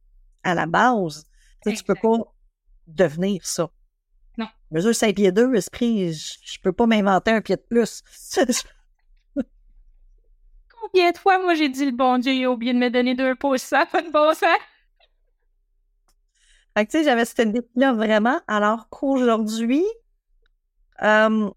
à 0.43 0.55
la 0.55 0.65
base. 0.65 1.25
Tu 1.63 1.73
tu 1.73 1.83
peux 1.83 1.93
pas 1.93 2.17
devenir 2.87 3.45
ça. 3.45 3.69
Non. 4.37 4.47
Mesure 4.71 4.95
5 4.95 5.15
pieds 5.15 5.31
2, 5.31 5.53
esprit, 5.53 6.13
je, 6.13 6.59
peux 6.63 6.71
pas 6.71 6.87
m'inventer 6.87 7.29
un 7.31 7.41
pied 7.41 7.57
de 7.57 7.61
plus. 7.61 8.01
Combien 10.81 11.11
de 11.11 11.17
fois, 11.17 11.37
moi, 11.37 11.53
j'ai 11.53 11.69
dit 11.69 11.85
le 11.85 11.91
bon 11.91 12.17
Dieu, 12.17 12.33
il 12.33 12.45
a 12.45 12.51
oublié 12.51 12.73
de 12.73 12.79
me 12.79 12.89
donner 12.89 13.13
deux 13.13 13.35
pouces, 13.35 13.61
ça, 13.61 13.85
pas 13.85 14.01
de 14.01 14.09
bon 14.09 14.33
sens? 14.33 14.57
Fait 16.75 16.85
que, 16.85 16.91
tu 16.91 16.97
sais, 16.97 17.03
j'avais 17.03 17.25
cette 17.25 17.47
idée-là 17.47 17.93
vraiment, 17.93 18.39
alors 18.47 18.89
qu'aujourd'hui, 18.89 19.83
euh, 21.01 21.49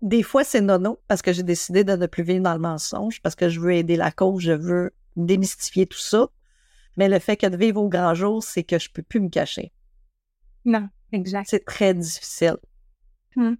des 0.00 0.22
fois, 0.22 0.44
c'est 0.44 0.60
nono, 0.60 1.00
parce 1.08 1.22
que 1.22 1.32
j'ai 1.32 1.42
décidé 1.42 1.84
de 1.84 1.96
ne 1.96 2.06
plus 2.06 2.22
vivre 2.22 2.42
dans 2.42 2.54
le 2.54 2.60
mensonge, 2.60 3.20
parce 3.22 3.34
que 3.34 3.48
je 3.48 3.60
veux 3.60 3.72
aider 3.72 3.96
la 3.96 4.10
cause, 4.10 4.42
je 4.42 4.52
veux 4.52 4.92
démystifier 5.16 5.86
tout 5.86 5.98
ça. 5.98 6.28
Mais 6.96 7.08
le 7.08 7.18
fait 7.18 7.36
que 7.36 7.46
de 7.46 7.56
vivre 7.56 7.82
au 7.82 7.88
grand 7.88 8.14
jour, 8.14 8.42
c'est 8.42 8.64
que 8.64 8.78
je 8.78 8.90
peux 8.90 9.02
plus 9.02 9.20
me 9.20 9.28
cacher. 9.28 9.72
Non, 10.64 10.88
exact. 11.12 11.48
C'est 11.48 11.64
très 11.64 11.92
difficile. 11.92 12.56
Hmm. 13.36 13.54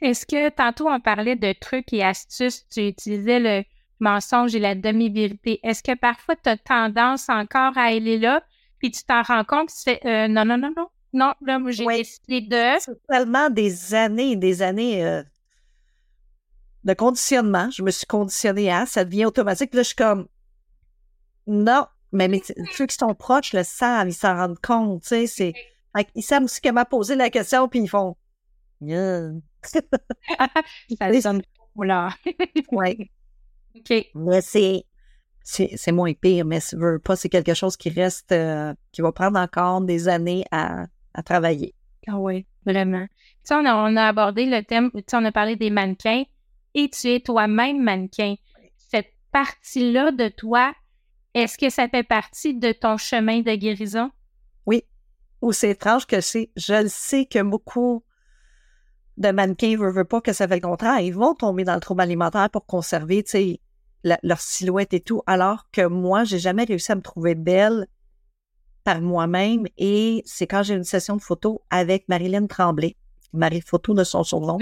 Est-ce 0.00 0.26
que 0.26 0.48
tantôt 0.50 0.88
on 0.88 1.00
parlait 1.00 1.36
de 1.36 1.52
trucs 1.58 1.92
et 1.92 2.04
astuces, 2.04 2.68
tu 2.68 2.86
utilisais 2.86 3.40
le 3.40 3.64
mensonge 4.00 4.54
et 4.54 4.60
la 4.60 4.74
demi-vérité. 4.74 5.60
Est-ce 5.62 5.82
que 5.82 5.96
parfois 5.96 6.36
tu 6.36 6.48
as 6.48 6.56
tendance 6.56 7.28
encore 7.28 7.76
à 7.76 7.86
aller 7.86 8.18
là, 8.18 8.42
puis 8.78 8.90
tu 8.90 9.04
t'en 9.04 9.22
rends 9.22 9.44
compte, 9.44 9.70
tu 9.70 9.82
fais 9.82 10.00
euh, 10.06 10.28
non, 10.28 10.44
non, 10.44 10.58
non, 10.58 10.72
non, 10.76 10.88
non, 11.12 11.34
là, 11.40 11.58
moi, 11.58 11.70
j'ai 11.70 11.86
décidé 11.86 12.40
de. 12.42 12.80
C'est 12.80 13.06
tellement 13.08 13.50
des 13.50 13.94
années 13.94 14.32
et 14.32 14.36
des 14.36 14.62
années 14.62 15.04
euh, 15.04 15.22
de 16.84 16.94
conditionnement. 16.94 17.70
Je 17.70 17.82
me 17.82 17.90
suis 17.90 18.06
conditionnée 18.06 18.70
à, 18.70 18.86
ça 18.86 19.04
devient 19.04 19.26
automatique. 19.26 19.70
Puis 19.70 19.78
là, 19.78 19.82
je 19.82 19.88
suis 19.88 19.96
comme, 19.96 20.28
non, 21.46 21.86
mais, 22.12 22.28
mais 22.28 22.42
ceux 22.72 22.86
qui 22.86 22.96
sont 22.96 23.14
proches 23.14 23.52
le 23.52 23.64
savent, 23.64 24.08
ils 24.08 24.14
s'en 24.14 24.36
rendent 24.36 24.60
compte, 24.60 25.02
tu 25.02 25.08
sais, 25.08 25.26
c'est. 25.26 25.52
Ils 26.14 26.22
savent 26.22 26.44
aussi 26.44 26.60
comment 26.60 26.84
poser 26.84 27.16
la 27.16 27.30
question, 27.30 27.68
puis 27.68 27.80
ils 27.80 27.88
font. 27.88 28.16
Yeah. 28.80 29.30
ça 29.62 29.80
là. 31.76 32.10
oui. 32.70 33.10
OK. 33.76 34.06
Mais 34.14 34.40
c'est 34.40 34.84
c'est 35.50 35.92
moins 35.92 36.12
pire, 36.12 36.44
mais 36.44 36.60
si 36.60 36.76
veux 36.76 36.98
pas, 36.98 37.16
c'est 37.16 37.30
quelque 37.30 37.54
chose 37.54 37.76
qui 37.76 37.88
reste, 37.88 38.32
euh, 38.32 38.74
qui 38.92 39.00
va 39.00 39.12
prendre 39.12 39.38
encore 39.38 39.80
des 39.80 40.06
années 40.08 40.44
à, 40.50 40.86
à 41.14 41.22
travailler. 41.22 41.74
Ah 42.06 42.18
oui, 42.18 42.46
vraiment. 42.66 43.06
Tu 43.06 43.24
sais, 43.44 43.54
on 43.54 43.64
a, 43.64 43.74
on 43.74 43.96
a 43.96 44.08
abordé 44.08 44.44
le 44.44 44.62
thème, 44.62 44.90
tu 44.92 45.02
sais, 45.06 45.16
on 45.16 45.24
a 45.24 45.32
parlé 45.32 45.56
des 45.56 45.70
mannequins 45.70 46.24
et 46.74 46.90
tu 46.90 47.08
es 47.08 47.20
toi-même 47.20 47.82
mannequin. 47.82 48.34
Cette 48.76 49.14
partie-là 49.32 50.12
de 50.12 50.28
toi, 50.28 50.74
est-ce 51.32 51.56
que 51.56 51.70
ça 51.70 51.88
fait 51.88 52.02
partie 52.02 52.54
de 52.54 52.72
ton 52.72 52.98
chemin 52.98 53.40
de 53.40 53.54
guérison? 53.54 54.10
Oui. 54.66 54.84
Ou 55.40 55.52
c'est 55.52 55.70
étrange 55.70 56.06
que 56.06 56.20
c'est, 56.20 56.50
je 56.56 56.82
le 56.82 56.88
sais 56.88 57.24
que 57.24 57.42
beaucoup 57.42 58.04
de 59.16 59.30
mannequins 59.30 59.70
ne 59.70 59.76
veulent 59.76 60.04
pas 60.04 60.20
que 60.20 60.34
ça 60.34 60.46
fait 60.46 60.56
le 60.56 60.60
contraire. 60.60 61.00
Ils 61.00 61.14
vont 61.14 61.34
tomber 61.34 61.64
dans 61.64 61.74
le 61.74 61.80
trouble 61.80 62.02
alimentaire 62.02 62.50
pour 62.50 62.66
conserver, 62.66 63.22
tu 63.22 63.30
sais, 63.30 63.60
leur 64.22 64.40
silhouette 64.40 64.94
et 64.94 65.00
tout, 65.00 65.22
alors 65.26 65.70
que 65.70 65.86
moi, 65.86 66.24
j'ai 66.24 66.38
jamais 66.38 66.64
réussi 66.64 66.92
à 66.92 66.94
me 66.96 67.02
trouver 67.02 67.34
belle 67.34 67.86
par 68.84 69.00
moi-même. 69.00 69.66
Et 69.76 70.22
c'est 70.24 70.46
quand 70.46 70.62
j'ai 70.62 70.74
une 70.74 70.84
session 70.84 71.16
de 71.16 71.22
photo 71.22 71.62
avec 71.70 72.08
Marilyn 72.08 72.46
Tremblay, 72.46 72.96
Marie 73.32 73.60
Photo 73.60 73.94
de 73.94 74.04
son 74.04 74.24
surnom, 74.24 74.58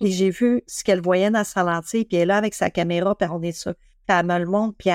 et 0.00 0.10
j'ai 0.10 0.30
vu 0.30 0.62
ce 0.66 0.84
qu'elle 0.84 1.00
voyait 1.00 1.30
dans 1.30 1.44
sa 1.44 1.62
lentille, 1.62 2.04
puis 2.04 2.16
elle 2.16 2.22
est 2.22 2.26
là 2.26 2.36
avec 2.36 2.54
sa 2.54 2.70
caméra, 2.70 3.14
puis 3.14 3.28
on 3.30 3.42
est 3.42 3.52
ça. 3.52 3.74
Puis 3.74 4.16
elle 4.16 4.26
me 4.26 4.38
le 4.38 4.46
montre, 4.46 4.76
puis 4.78 4.90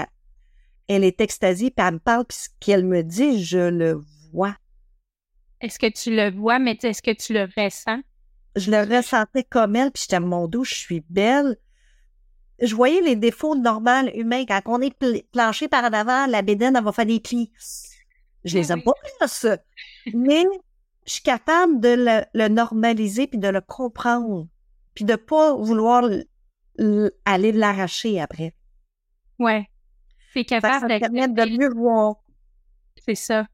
elle, 0.88 1.04
est 1.04 1.22
extasiée, 1.22 1.72
puis 1.72 1.86
elle 1.86 1.96
me 1.96 2.00
parle, 2.00 2.26
puis 2.26 2.38
ce 2.38 2.50
qu'elle 2.60 2.86
me 2.86 3.04
dit, 3.04 3.44
je 3.44 3.70
le 3.70 4.02
vois. 4.32 4.56
Est-ce 5.62 5.80
que 5.80 5.90
tu 5.90 6.16
le 6.16 6.32
vois, 6.32 6.60
mais 6.60 6.78
est-ce 6.82 7.02
que 7.02 7.12
tu 7.12 7.34
le 7.34 7.44
ressens? 7.44 8.02
je 8.56 8.72
le 8.72 8.96
ressentais 8.96 9.44
comme 9.44 9.76
elle, 9.76 9.92
puis 9.92 10.04
j'étais 10.04 10.20
mon 10.20 10.48
dos, 10.48 10.64
je 10.64 10.76
suis 10.76 11.04
belle. 11.10 11.58
Je 12.66 12.74
voyais 12.76 13.02
les 13.02 13.16
défauts 13.16 13.56
normaux 13.56 14.10
humains. 14.16 14.46
Quand 14.46 14.62
on 14.66 14.82
est 14.82 14.96
planché 15.32 15.68
par 15.68 15.84
en 15.84 15.94
avant, 15.94 16.26
la 16.28 16.42
bédaine, 16.42 16.76
elle 16.76 16.84
va 16.84 16.92
faire 16.92 17.06
des 17.06 17.20
plis. 17.20 17.52
Je 18.46 18.58
les 18.58 18.72
Ah 18.72 18.76
aime 18.76 18.82
oui. 18.86 18.92
pas, 19.20 19.28
ça. 19.28 19.58
Mais 20.14 20.46
je 21.06 21.14
suis 21.14 21.22
capable 21.24 21.80
de 21.80 21.90
le, 21.90 22.24
le 22.34 22.48
normaliser 22.48 23.28
puis 23.28 23.38
de 23.38 23.50
le 23.50 23.62
comprendre. 23.62 24.48
Puis 24.96 25.06
de 25.06 25.16
pas 25.16 25.56
vouloir 25.56 26.10
aller 27.26 27.52
l'arracher 27.52 28.20
après. 28.22 28.56
Ouais. 29.40 29.68
T'es 30.34 30.46
Ça, 30.50 30.62
ça 30.62 30.80
capable 30.80 31.00
permet 31.00 31.28
de 31.28 31.58
mieux 31.58 31.70
voir. 31.76 32.16
c'est 33.06 33.16
ça. 33.16 33.46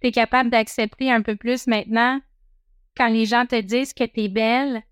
T'es 0.00 0.12
capable 0.12 0.50
d'accepter 0.50 1.10
un 1.10 1.22
peu 1.22 1.36
plus 1.36 1.66
maintenant 1.66 2.20
quand 2.96 3.08
les 3.08 3.26
gens 3.26 3.46
te 3.46 3.60
disent 3.60 3.92
que 3.94 4.04
t'es 4.04 4.28
belle, 4.28 4.82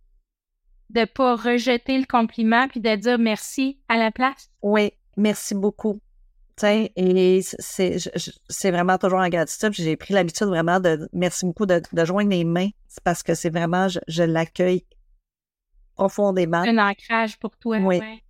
de 0.91 1.05
pas 1.05 1.37
rejeter 1.37 1.99
le 1.99 2.07
compliment 2.07 2.69
puis 2.69 2.81
de 2.81 2.95
dire 2.97 3.19
merci 3.19 3.79
à 3.89 3.97
la 3.97 4.11
place. 4.11 4.51
Oui, 4.63 4.93
merci 5.17 5.55
beaucoup. 5.55 6.01
Tu 6.57 6.67
sais, 6.67 6.93
et 6.97 7.41
c'est 7.41 8.71
vraiment 8.71 8.99
toujours 8.99 9.21
en 9.21 9.29
gratitude. 9.29 9.73
J'ai 9.75 9.97
pris 9.97 10.13
l'habitude 10.15 10.49
vraiment 10.49 10.81
de 10.81 11.09
merci 11.13 11.47
beaucoup 11.47 11.67
de, 11.67 11.81
de 11.93 12.05
joindre 12.05 12.31
les 12.31 12.45
mains. 12.45 12.71
C'est 12.89 13.03
parce 13.05 13.23
que 13.23 13.35
c'est 13.35 13.51
vraiment, 13.51 13.89
je, 13.89 14.01
je 14.09 14.25
l'accueille 14.25 14.85
profondément. 15.95 16.59
Un 16.59 16.79
ancrage 16.79 17.39
pour 17.39 17.57
toi. 17.57 17.77
Oui. 17.79 17.99
ouais. 17.99 18.23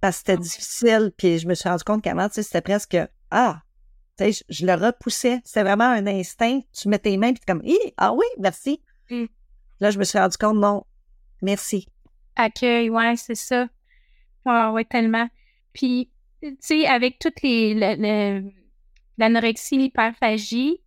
Parce 0.00 0.16
que 0.16 0.32
c'était 0.32 0.42
difficile. 0.42 1.12
Puis 1.16 1.38
je 1.38 1.48
me 1.48 1.54
suis 1.54 1.68
rendu 1.68 1.84
compte 1.84 2.02
qu'avant, 2.02 2.28
c'était 2.30 2.60
presque 2.60 2.98
Ah, 3.30 3.62
tu 4.18 4.24
sais, 4.24 4.44
je, 4.48 4.60
je 4.60 4.66
le 4.66 4.74
repoussais. 4.74 5.40
C'était 5.44 5.62
vraiment 5.62 5.84
un 5.84 6.06
instinct. 6.06 6.60
Tu 6.72 6.88
mets 6.88 6.98
tes 6.98 7.16
mains 7.16 7.32
puis 7.32 7.42
comme 7.46 7.62
ah 7.96 8.12
oui, 8.12 8.26
merci. 8.38 8.82
Mm. 9.10 9.24
Là, 9.80 9.90
je 9.90 9.98
me 9.98 10.04
suis 10.04 10.18
rendu 10.18 10.36
compte, 10.36 10.56
non, 10.56 10.84
merci. 11.42 11.86
Accueil, 12.36 12.90
ouais, 12.90 13.16
c'est 13.16 13.34
ça. 13.34 13.68
Ouais, 14.46 14.66
ouais, 14.68 14.84
tellement. 14.84 15.28
Puis, 15.72 16.10
tu 16.42 16.56
sais, 16.60 16.86
avec 16.86 17.18
toutes 17.18 17.42
les 17.42 17.74
le- 17.74 17.96
le- 18.42 18.50
l'anorexie, 19.18 19.76
l'hyperphagie, 19.78 20.80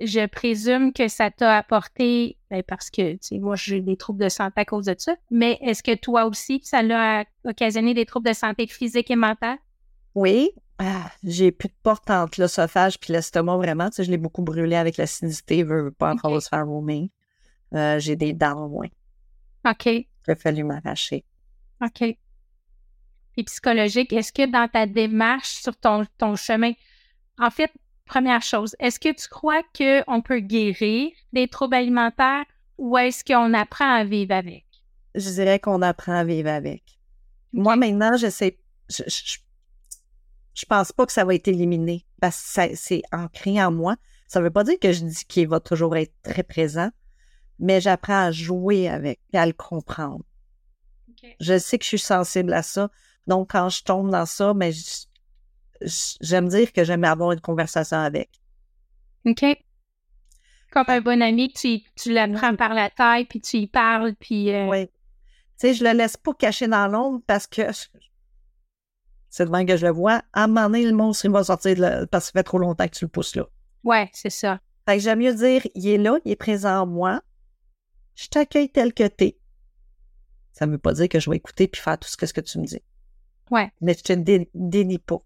je 0.00 0.26
présume 0.26 0.92
que 0.92 1.08
ça 1.08 1.30
t'a 1.30 1.56
apporté, 1.58 2.38
ben, 2.50 2.62
parce 2.62 2.90
que, 2.90 3.12
tu 3.12 3.18
sais, 3.20 3.38
moi, 3.38 3.56
j'ai 3.56 3.80
des 3.80 3.96
troubles 3.96 4.22
de 4.24 4.28
santé 4.28 4.60
à 4.60 4.64
cause 4.64 4.86
de 4.86 4.94
ça, 4.98 5.14
mais 5.30 5.58
est-ce 5.62 5.82
que 5.82 5.94
toi 5.94 6.24
aussi, 6.26 6.60
ça 6.64 6.82
l'a 6.82 7.24
occasionné 7.44 7.92
des 7.94 8.06
troubles 8.06 8.28
de 8.28 8.34
santé 8.34 8.66
physique 8.66 9.10
et 9.10 9.16
mentale? 9.16 9.58
Oui. 10.14 10.50
Ah, 10.78 11.10
j'ai 11.22 11.52
plus 11.52 11.68
de 11.68 11.74
porte 11.82 12.08
entre 12.10 12.40
l'œsophage 12.40 12.98
puis 12.98 13.12
l'estomac, 13.12 13.56
vraiment. 13.58 13.90
Tu 13.90 13.96
sais, 13.96 14.04
je 14.04 14.10
l'ai 14.10 14.16
beaucoup 14.16 14.42
brûlé 14.42 14.76
avec 14.76 14.96
l'acidité, 14.96 15.62
veux, 15.62 15.82
veux 15.84 15.90
pas 15.90 16.10
encore 16.12 16.32
Ok. 16.32 16.42
se 16.42 16.48
faire 16.48 16.66
roaming. 16.66 17.10
Euh, 17.74 17.98
j'ai 17.98 18.16
des 18.16 18.32
dents 18.32 18.66
moins. 18.68 18.88
OK, 19.68 19.86
Il 19.86 20.06
a 20.26 20.34
fallu 20.36 20.64
m'arracher. 20.64 21.24
OK. 21.82 22.16
Puis 23.32 23.44
psychologique, 23.44 24.12
est-ce 24.12 24.32
que 24.32 24.50
dans 24.50 24.68
ta 24.68 24.86
démarche 24.86 25.48
sur 25.62 25.76
ton, 25.76 26.04
ton 26.18 26.36
chemin, 26.36 26.72
en 27.38 27.50
fait, 27.50 27.70
première 28.06 28.42
chose, 28.42 28.74
est-ce 28.78 28.98
que 28.98 29.12
tu 29.12 29.28
crois 29.28 29.62
qu'on 29.76 30.22
peut 30.22 30.40
guérir 30.40 31.10
des 31.32 31.48
troubles 31.48 31.76
alimentaires 31.76 32.44
ou 32.78 32.98
est-ce 32.98 33.24
qu'on 33.24 33.54
apprend 33.54 33.92
à 33.92 34.04
vivre 34.04 34.34
avec? 34.34 34.64
Je 35.14 35.30
dirais 35.30 35.58
qu'on 35.58 35.82
apprend 35.82 36.14
à 36.14 36.24
vivre 36.24 36.48
avec. 36.48 36.82
Moi, 37.52 37.76
maintenant, 37.76 38.16
je 38.16 38.28
sais, 38.28 38.58
je, 38.88 39.02
je, 39.06 39.38
je 40.54 40.66
pense 40.66 40.92
pas 40.92 41.06
que 41.06 41.12
ça 41.12 41.24
va 41.24 41.34
être 41.34 41.48
éliminé 41.48 42.04
parce 42.20 42.54
que 42.54 42.74
c'est 42.74 43.02
ancré 43.12 43.62
en 43.62 43.70
moi. 43.70 43.96
Ça 44.26 44.40
veut 44.40 44.50
pas 44.50 44.64
dire 44.64 44.78
que 44.78 44.92
je 44.92 45.04
dis 45.04 45.24
qu'il 45.26 45.48
va 45.48 45.60
toujours 45.60 45.96
être 45.96 46.12
très 46.22 46.42
présent, 46.42 46.90
mais 47.60 47.80
j'apprends 47.80 48.26
à 48.26 48.32
jouer 48.32 48.88
avec 48.88 49.20
et 49.32 49.38
à 49.38 49.46
le 49.46 49.52
comprendre. 49.52 50.24
OK. 51.10 51.36
Je 51.40 51.58
sais 51.58 51.78
que 51.78 51.84
je 51.84 51.88
suis 51.90 51.98
sensible 51.98 52.52
à 52.52 52.62
ça. 52.62 52.90
Donc, 53.26 53.50
quand 53.52 53.68
je 53.68 53.82
tombe 53.84 54.10
dans 54.10 54.26
ça, 54.26 54.52
mais 54.54 54.72
je- 54.72 55.06
j'aime 56.20 56.48
dire 56.48 56.72
que 56.72 56.82
j'aime 56.84 57.04
avoir 57.04 57.32
une 57.32 57.40
conversation 57.40 57.98
avec. 57.98 58.30
OK. 59.26 59.44
Comme 60.72 60.84
un 60.88 61.00
bon 61.00 61.20
ami, 61.22 61.52
tu, 61.52 61.80
tu 61.96 62.12
l'apprends 62.12 62.54
par 62.56 62.74
la 62.74 62.90
taille, 62.90 63.24
puis 63.24 63.40
tu 63.40 63.58
y 63.58 63.66
parles, 63.66 64.14
puis... 64.18 64.52
euh, 64.52 64.68
Oui. 64.68 64.86
Tu 64.88 64.92
sais, 65.68 65.74
je 65.74 65.84
le 65.84 65.90
laisse 65.92 66.16
pas 66.16 66.32
cacher 66.32 66.68
dans 66.68 66.86
l'ombre 66.86 67.20
parce 67.26 67.46
que 67.46 67.62
c'est 69.28 69.44
de 69.44 69.50
même 69.50 69.66
que 69.66 69.76
je 69.76 69.86
le 69.86 69.92
vois. 69.92 70.22
À 70.32 70.44
un 70.44 70.46
moment 70.46 70.66
donné, 70.68 70.84
le 70.86 70.92
monstre, 70.92 71.24
il 71.26 71.30
va 71.30 71.44
sortir 71.44 71.74
de 71.76 71.80
là, 71.80 72.06
parce 72.06 72.26
que 72.26 72.32
ça 72.32 72.38
fait 72.40 72.42
trop 72.44 72.58
longtemps 72.58 72.86
que 72.88 72.96
tu 72.96 73.04
le 73.04 73.10
pousses 73.10 73.36
là. 73.36 73.44
ouais, 73.84 74.08
c'est 74.12 74.30
ça. 74.30 74.60
Fait 74.88 74.96
que 74.96 75.02
j'aime 75.02 75.18
mieux 75.20 75.34
dire, 75.34 75.62
il 75.74 75.86
est 75.88 75.98
là, 75.98 76.18
il 76.24 76.32
est 76.32 76.36
présent 76.36 76.80
en 76.82 76.86
moi. 76.86 77.20
Je 78.14 78.28
t'accueille 78.28 78.70
tel 78.70 78.92
que 78.92 79.06
t'es. 79.06 79.38
Ça 80.52 80.66
ne 80.66 80.72
veut 80.72 80.78
pas 80.78 80.92
dire 80.92 81.08
que 81.08 81.20
je 81.20 81.30
vais 81.30 81.36
écouter 81.36 81.68
puis 81.68 81.80
faire 81.80 81.98
tout 81.98 82.08
ce 82.08 82.16
que, 82.16 82.26
ce 82.26 82.32
que 82.34 82.40
tu 82.40 82.58
me 82.58 82.66
dis. 82.66 82.82
Ouais. 83.50 83.72
Mais 83.80 83.94
je 83.94 84.02
te 84.02 84.12
dé- 84.12 84.50
dénie 84.54 84.98
pas. 84.98 85.18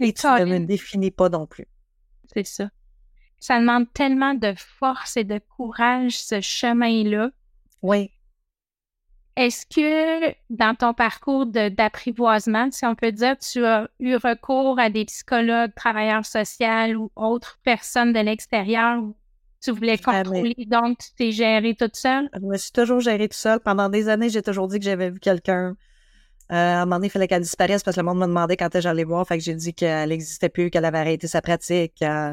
Et 0.00 0.12
tu 0.12 0.26
ne 0.26 0.44
me 0.44 0.58
définis 0.66 1.10
pas 1.10 1.28
non 1.28 1.46
plus. 1.46 1.66
C'est 2.34 2.46
ça. 2.46 2.70
Ça 3.38 3.58
demande 3.60 3.92
tellement 3.92 4.34
de 4.34 4.54
force 4.56 5.16
et 5.16 5.24
de 5.24 5.38
courage, 5.38 6.18
ce 6.18 6.40
chemin-là. 6.40 7.30
Oui. 7.82 8.10
Est-ce 9.36 9.64
que 9.66 10.34
dans 10.50 10.74
ton 10.74 10.92
parcours 10.94 11.46
d'apprivoisement, 11.46 12.70
si 12.70 12.84
on 12.84 12.94
peut 12.94 13.12
dire, 13.12 13.36
tu 13.38 13.64
as 13.64 13.88
eu 13.98 14.14
recours 14.16 14.78
à 14.78 14.90
des 14.90 15.06
psychologues, 15.06 15.72
travailleurs 15.74 16.26
sociaux 16.26 16.96
ou 16.98 17.10
autres 17.16 17.58
personnes 17.64 18.12
de 18.12 18.20
l'extérieur 18.20 19.02
tu 19.62 19.70
voulais 19.70 19.96
Jamais. 19.96 20.22
contrôler, 20.24 20.66
donc 20.66 20.98
tu 20.98 21.08
t'es 21.16 21.32
géré 21.32 21.74
toute 21.74 21.96
seule? 21.96 22.28
Je 22.34 22.40
me 22.46 22.56
suis 22.56 22.72
toujours 22.72 23.00
gérée 23.00 23.28
tout 23.28 23.36
seul. 23.36 23.60
Pendant 23.60 23.88
des 23.88 24.08
années, 24.08 24.28
j'ai 24.28 24.42
toujours 24.42 24.68
dit 24.68 24.78
que 24.78 24.84
j'avais 24.84 25.10
vu 25.10 25.20
quelqu'un. 25.20 25.76
Euh, 26.50 26.54
à 26.54 26.82
un 26.82 26.84
moment 26.84 26.96
donné, 26.96 27.06
il 27.06 27.10
fallait 27.10 27.28
qu'elle 27.28 27.42
disparaisse 27.42 27.82
parce 27.82 27.94
que 27.94 28.00
le 28.00 28.06
monde 28.06 28.18
me 28.18 28.26
demandait 28.26 28.56
quand 28.56 28.66
est-ce 28.66 28.74
que 28.74 28.80
j'allais 28.80 29.04
voir. 29.04 29.26
Fait 29.26 29.38
que 29.38 29.44
j'ai 29.44 29.54
dit 29.54 29.72
qu'elle 29.72 30.10
n'existait 30.10 30.48
plus, 30.48 30.70
qu'elle 30.70 30.84
avait 30.84 30.98
arrêté 30.98 31.26
sa 31.26 31.40
pratique. 31.40 32.02
euh, 32.02 32.30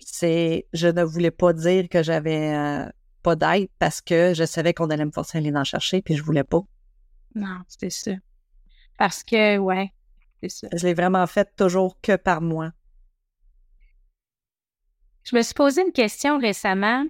c'est, 0.00 0.66
je 0.72 0.88
ne 0.88 1.02
voulais 1.02 1.30
pas 1.30 1.52
dire 1.52 1.88
que 1.88 2.02
j'avais 2.02 2.54
euh, 2.54 2.88
pas 3.22 3.36
d'aide 3.36 3.68
parce 3.78 4.00
que 4.00 4.32
je 4.34 4.44
savais 4.44 4.72
qu'on 4.74 4.90
allait 4.90 5.04
me 5.04 5.12
forcer 5.12 5.38
à 5.38 5.40
aller 5.40 5.54
en 5.54 5.64
chercher, 5.64 6.02
puis 6.02 6.16
je 6.16 6.22
voulais 6.22 6.44
pas. 6.44 6.62
Non, 7.34 7.58
c'est 7.68 7.90
ça. 7.90 8.12
Parce 8.98 9.22
que, 9.22 9.58
ouais, 9.58 9.92
c'est 10.42 10.48
ça. 10.50 10.68
Je 10.74 10.86
l'ai 10.86 10.94
vraiment 10.94 11.26
fait 11.26 11.48
toujours 11.56 12.00
que 12.00 12.16
par 12.16 12.40
moi. 12.40 12.72
Je 15.24 15.36
me 15.36 15.42
suis 15.42 15.54
posé 15.54 15.82
une 15.82 15.92
question 15.92 16.38
récemment. 16.38 17.04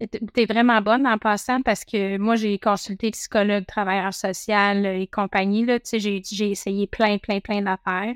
Tu 0.00 0.20
es 0.36 0.46
vraiment 0.46 0.80
bonne 0.80 1.06
en 1.06 1.18
passant 1.18 1.60
parce 1.62 1.84
que 1.84 2.18
moi, 2.18 2.36
j'ai 2.36 2.58
consulté 2.58 3.10
psychologue, 3.10 3.66
travailleur 3.66 4.14
social 4.14 4.86
euh, 4.86 5.00
et 5.00 5.08
compagnie. 5.08 5.64
Là, 5.64 5.80
tu 5.80 5.88
sais, 5.88 5.98
j'ai, 5.98 6.22
j'ai 6.24 6.50
essayé 6.50 6.86
plein, 6.86 7.18
plein, 7.18 7.40
plein 7.40 7.62
d'affaires. 7.62 8.14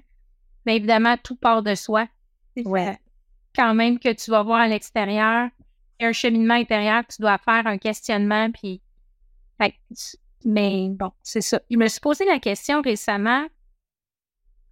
Mais 0.64 0.76
évidemment, 0.76 1.16
tout 1.22 1.34
part 1.34 1.62
de 1.62 1.74
soi. 1.74 2.06
Ouais. 2.56 2.98
Quand 3.56 3.74
même 3.74 3.98
que 3.98 4.12
tu 4.12 4.30
vas 4.30 4.44
voir 4.44 4.60
à 4.60 4.68
l'extérieur, 4.68 5.48
il 5.98 6.04
y 6.04 6.06
a 6.06 6.08
un 6.08 6.12
cheminement 6.12 6.54
intérieur 6.54 7.04
que 7.04 7.14
tu 7.14 7.22
dois 7.22 7.38
faire, 7.38 7.66
un 7.66 7.78
questionnement, 7.78 8.50
puis... 8.50 8.80
Fait 9.60 9.74
mais 10.44 10.88
bon, 10.90 11.12
c'est 11.22 11.40
ça. 11.40 11.60
Je 11.70 11.76
me 11.76 11.86
suis 11.86 12.00
posé 12.00 12.24
la 12.24 12.38
question 12.38 12.82
récemment 12.82 13.46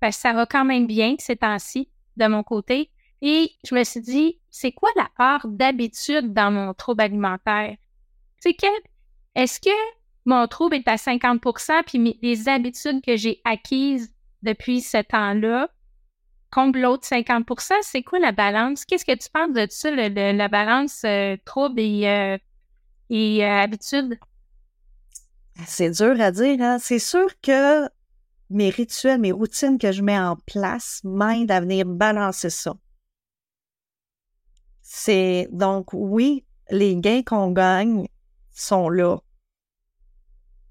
parce 0.00 0.16
que 0.16 0.22
ça 0.22 0.32
va 0.32 0.46
quand 0.46 0.64
même 0.64 0.86
bien 0.86 1.14
ces 1.18 1.36
temps-ci, 1.36 1.88
de 2.16 2.26
mon 2.26 2.42
côté. 2.42 2.90
Et 3.22 3.52
je 3.68 3.74
me 3.74 3.84
suis 3.84 4.00
dit, 4.00 4.38
c'est 4.50 4.72
quoi 4.72 4.90
la 4.96 5.08
part 5.16 5.46
d'habitude 5.46 6.32
dans 6.32 6.50
mon 6.50 6.74
trouble 6.74 7.02
alimentaire? 7.02 7.76
Sais, 8.40 8.54
quel- 8.54 8.70
est-ce 9.34 9.60
que 9.60 9.70
mon 10.24 10.46
trouble 10.48 10.76
est 10.76 10.88
à 10.88 10.96
50 10.98 11.42
puis 11.86 11.98
mes- 11.98 12.18
les 12.22 12.48
habitudes 12.48 13.02
que 13.04 13.16
j'ai 13.16 13.40
acquises 13.44 14.14
depuis 14.42 14.80
ce 14.80 15.02
temps-là 15.02 15.70
comble 16.50 16.80
l'autre 16.80 17.06
50% 17.06 17.74
c'est 17.82 18.02
quoi 18.02 18.18
la 18.18 18.32
balance? 18.32 18.84
Qu'est-ce 18.84 19.04
que 19.04 19.16
tu 19.16 19.28
penses 19.32 19.52
de 19.52 19.66
ça, 19.70 19.90
le- 19.90 20.36
la 20.36 20.48
balance 20.48 21.02
euh, 21.04 21.36
trouble 21.44 21.80
et, 21.80 22.08
euh, 22.08 22.38
et 23.10 23.44
euh, 23.44 23.48
habitude? 23.62 24.18
C'est 25.66 25.90
dur 25.90 26.20
à 26.20 26.30
dire, 26.32 26.60
hein? 26.60 26.78
C'est 26.78 26.98
sûr 26.98 27.28
que 27.40 27.88
mes 28.50 28.70
rituels, 28.70 29.20
mes 29.20 29.32
routines 29.32 29.78
que 29.78 29.92
je 29.92 30.02
mets 30.02 30.18
en 30.18 30.36
place 30.36 31.00
m'aident 31.04 31.50
à 31.50 31.60
venir 31.60 31.86
balancer 31.86 32.50
ça. 32.50 32.76
C'est 34.92 35.46
donc 35.52 35.90
oui, 35.92 36.44
les 36.68 36.96
gains 36.96 37.22
qu'on 37.22 37.52
gagne 37.52 38.08
sont 38.50 38.88
là. 38.88 39.18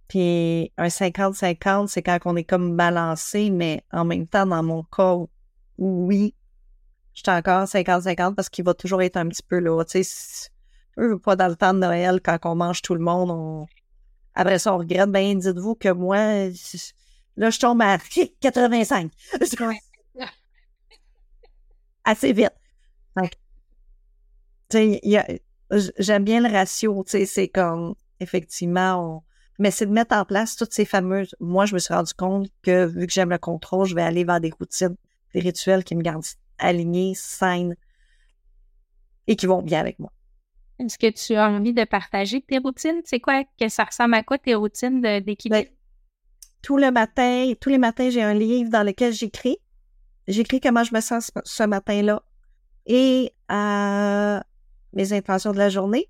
Puis 0.10 0.73
un 0.77 0.89
50-50, 0.89 1.88
c'est 1.88 2.01
quand 2.01 2.17
on 2.25 2.36
est 2.36 2.43
comme 2.43 2.75
balancé, 2.75 3.49
mais 3.49 3.84
en 3.93 4.03
même 4.03 4.27
temps, 4.27 4.45
dans 4.45 4.62
mon 4.63 4.84
cas, 4.84 5.15
oui, 5.77 6.36
je 7.13 7.21
suis 7.21 7.32
encore 7.32 7.65
50-50 7.67 8.36
parce 8.36 8.49
qu'il 8.49 8.65
va 8.65 8.73
toujours 8.73 9.01
être 9.01 9.15
un 9.17 9.27
petit 9.29 9.43
peu 9.43 9.60
là. 9.60 9.84
Tu 9.86 10.03
sais, 10.03 10.49
pas 11.23 11.36
dans 11.38 11.47
le 11.47 11.55
temps 11.55 11.73
de 11.73 11.79
Noël, 11.79 12.19
quand 12.23 12.38
on 12.45 12.55
mange 12.55 12.82
tout 12.82 12.95
le 12.95 12.99
monde, 13.01 13.29
on... 13.32 13.67
après 14.36 14.60
ça, 14.60 14.73
on 14.75 14.79
regrette. 14.79 15.10
Ben, 15.12 15.39
dites-vous 15.39 15.75
que 15.75 15.89
moi, 15.89 16.49
je- 16.51 16.91
là, 17.38 17.49
je 17.51 17.60
tombe 17.60 17.82
à 17.82 17.97
85. 18.41 19.12
Assez 22.03 22.34
vite. 22.34 22.51
Fait 23.15 23.21
que, 23.23 23.23
tu 23.23 23.23
sais, 23.23 23.23
il 23.23 23.23
y 23.23 23.25
a- 23.25 23.25
j- 23.25 23.32
j'aime 24.71 26.23
bien 26.23 26.41
le 26.41 26.51
ratio, 26.51 27.03
c'est 27.05 27.47
comme 27.47 27.95
effectivement, 28.19 29.17
on... 29.17 29.23
mais 29.60 29.71
c'est 29.71 29.86
de 29.86 29.91
mettre 29.91 30.15
en 30.15 30.25
place 30.25 30.55
toutes 30.55 30.73
ces 30.73 30.86
fameuses. 30.86 31.36
Moi, 31.39 31.65
je 31.65 31.73
me 31.73 31.79
suis 31.79 31.93
rendu 31.93 32.13
compte 32.13 32.49
que 32.63 32.86
vu 32.86 33.08
que 33.08 33.13
j'aime 33.13 33.29
le 33.29 33.38
contrôle, 33.38 33.88
je 33.88 33.95
vais 33.95 34.01
aller 34.01 34.23
vers 34.23 34.41
des 34.41 34.51
routines, 34.58 34.95
des 35.34 35.39
rituels 35.39 35.84
qui 35.84 35.95
me 35.95 36.01
gardent 36.01 36.25
alignée, 36.58 37.13
saine 37.15 37.75
et 39.27 39.36
qui 39.36 39.45
vont 39.45 39.62
bien 39.62 39.79
avec 39.79 39.99
moi. 39.99 40.12
Est-ce 40.79 40.97
que 40.97 41.10
tu 41.12 41.36
as 41.36 41.49
envie 41.49 41.73
de 41.73 41.84
partager 41.84 42.41
tes 42.41 42.58
routines? 42.58 43.01
C'est 43.03 43.19
quoi 43.19 43.43
que 43.60 43.67
ça 43.69 43.84
ressemble 43.84 44.15
à 44.15 44.23
quoi 44.23 44.38
tes 44.38 44.55
routines 44.55 45.01
d'équilibre? 45.01 45.63
Ben, 45.63 45.67
tout 46.62 46.77
le 46.77 46.91
matin, 46.91 47.53
tous 47.60 47.69
les 47.69 47.77
matins, 47.77 48.10
j'ai 48.10 48.23
un 48.23 48.34
livre 48.34 48.69
dans 48.69 48.84
lequel 48.84 49.13
j'écris. 49.13 49.58
J'écris 50.27 50.60
comment 50.62 50.84
je 50.84 50.93
me 50.93 51.01
sens 51.01 51.32
ce 51.43 51.63
matin-là 51.63 52.21
et 52.86 53.34
euh, 53.51 54.39
mes 54.93 55.13
intentions 55.13 55.52
de 55.52 55.58
la 55.58 55.69
journée. 55.69 56.10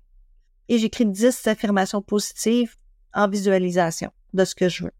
Et 0.68 0.78
j'écris 0.78 1.06
10 1.06 1.46
affirmations 1.46 2.02
positives 2.02 2.76
en 3.12 3.28
visualisation 3.28 4.10
de 4.32 4.44
ce 4.44 4.54
que 4.54 4.68
je 4.68 4.84
veux. 4.84 4.92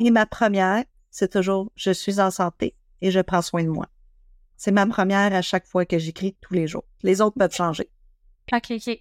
Et 0.00 0.10
ma 0.10 0.26
première, 0.26 0.84
c'est 1.10 1.32
toujours 1.32 1.70
je 1.74 1.90
suis 1.90 2.20
en 2.20 2.30
santé 2.30 2.74
et 3.00 3.10
je 3.10 3.20
prends 3.20 3.42
soin 3.42 3.64
de 3.64 3.68
moi. 3.68 3.88
C'est 4.56 4.72
ma 4.72 4.86
première 4.86 5.34
à 5.34 5.42
chaque 5.42 5.66
fois 5.66 5.84
que 5.84 5.98
j'écris 5.98 6.36
tous 6.40 6.54
les 6.54 6.66
jours. 6.66 6.84
Les 7.02 7.20
autres 7.20 7.36
peuvent 7.38 7.54
changer. 7.54 7.88
OK, 8.52 8.72
OK. 8.72 8.98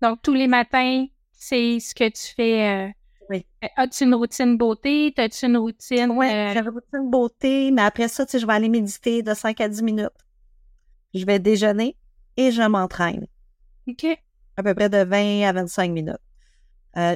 Donc, 0.00 0.22
tous 0.22 0.32
les 0.32 0.46
matins, 0.46 1.06
c'est 1.32 1.78
ce 1.80 1.94
que 1.94 2.08
tu 2.08 2.34
fais. 2.34 2.86
Euh, 2.86 2.88
oui. 3.28 3.44
Euh, 3.64 3.68
as-tu 3.76 4.04
une 4.04 4.14
routine 4.14 4.56
beauté? 4.56 5.12
As-tu 5.18 5.46
une 5.46 5.58
routine. 5.58 6.10
Oui, 6.12 6.26
euh, 6.26 6.52
j'ai 6.54 6.60
une 6.60 6.68
routine 6.68 7.10
beauté, 7.10 7.70
mais 7.70 7.82
après 7.82 8.08
ça, 8.08 8.24
tu 8.24 8.32
sais, 8.32 8.38
je 8.38 8.46
vais 8.46 8.54
aller 8.54 8.70
méditer 8.70 9.22
de 9.22 9.34
5 9.34 9.60
à 9.60 9.68
10 9.68 9.82
minutes. 9.82 10.08
Je 11.12 11.26
vais 11.26 11.38
déjeuner 11.38 11.96
et 12.38 12.52
je 12.52 12.62
m'entraîne. 12.62 13.26
OK. 13.88 14.06
À 14.56 14.62
peu 14.62 14.74
près 14.74 14.88
de 14.88 15.04
20 15.04 15.42
à 15.46 15.52
25 15.52 15.90
minutes. 15.90 16.16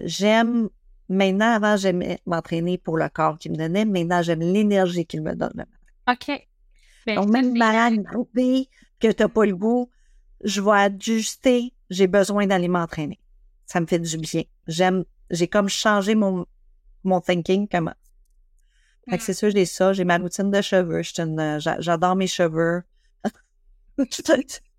j'aime, 0.05 0.69
maintenant, 1.09 1.55
avant, 1.55 1.77
j'aimais 1.77 2.21
m'entraîner 2.27 2.77
pour 2.77 2.99
le 2.99 3.09
corps 3.09 3.39
qui 3.39 3.49
me 3.49 3.57
donnait. 3.57 3.87
Maintenant, 3.87 4.21
j'aime 4.21 4.41
l'énergie 4.41 5.07
qu'il 5.07 5.23
me 5.23 5.35
donne. 5.35 5.65
OK. 6.11 6.31
Ben, 7.07 7.17
Donc, 7.17 7.31
même 7.31 7.57
malade, 7.57 8.03
groupé, 8.03 8.69
que 9.01 9.09
tu 9.11 9.23
n'as 9.23 9.29
pas 9.29 9.47
le 9.47 9.57
goût, 9.57 9.91
je 10.45 10.61
vais 10.61 10.73
ajuster, 10.73 11.73
j'ai 11.89 12.07
besoin 12.07 12.47
d'aller 12.47 12.69
m'entraîner. 12.69 13.19
Ça 13.67 13.81
me 13.81 13.87
fait 13.87 13.99
du 13.99 14.19
bien. 14.19 14.43
J'aime, 14.67 15.05
j'ai 15.31 15.49
comme 15.49 15.69
changé 15.69 16.15
mon, 16.15 16.47
mon 17.05 17.21
thinking, 17.21 17.69
comment. 17.69 17.95
Fait 19.09 19.19
que 19.19 19.23
mm. 19.23 19.27
c'est 19.27 19.35
sûr, 19.35 19.51
j'ai 19.51 19.67
ça, 19.67 19.93
j'ai 19.93 20.05
ma 20.05 20.19
routine 20.19 20.51
de 20.51 20.61
cheveux, 20.61 21.03
j'adore 21.03 22.17
mes 22.17 22.27
cheveux. 22.27 22.83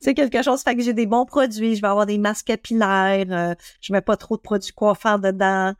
c'est 0.00 0.14
quelque 0.14 0.42
chose, 0.42 0.62
fait 0.62 0.76
que 0.76 0.82
j'ai 0.82 0.94
des 0.94 1.06
bons 1.06 1.24
produits, 1.24 1.76
je 1.76 1.82
vais 1.82 1.88
avoir 1.88 2.06
des 2.06 2.18
masques 2.18 2.46
capillaires, 2.46 3.26
euh, 3.30 3.54
je 3.80 3.92
mets 3.92 4.00
pas 4.00 4.16
trop 4.16 4.36
de 4.36 4.42
produits 4.42 4.72
coiffants 4.72 5.18
dedans. 5.18 5.74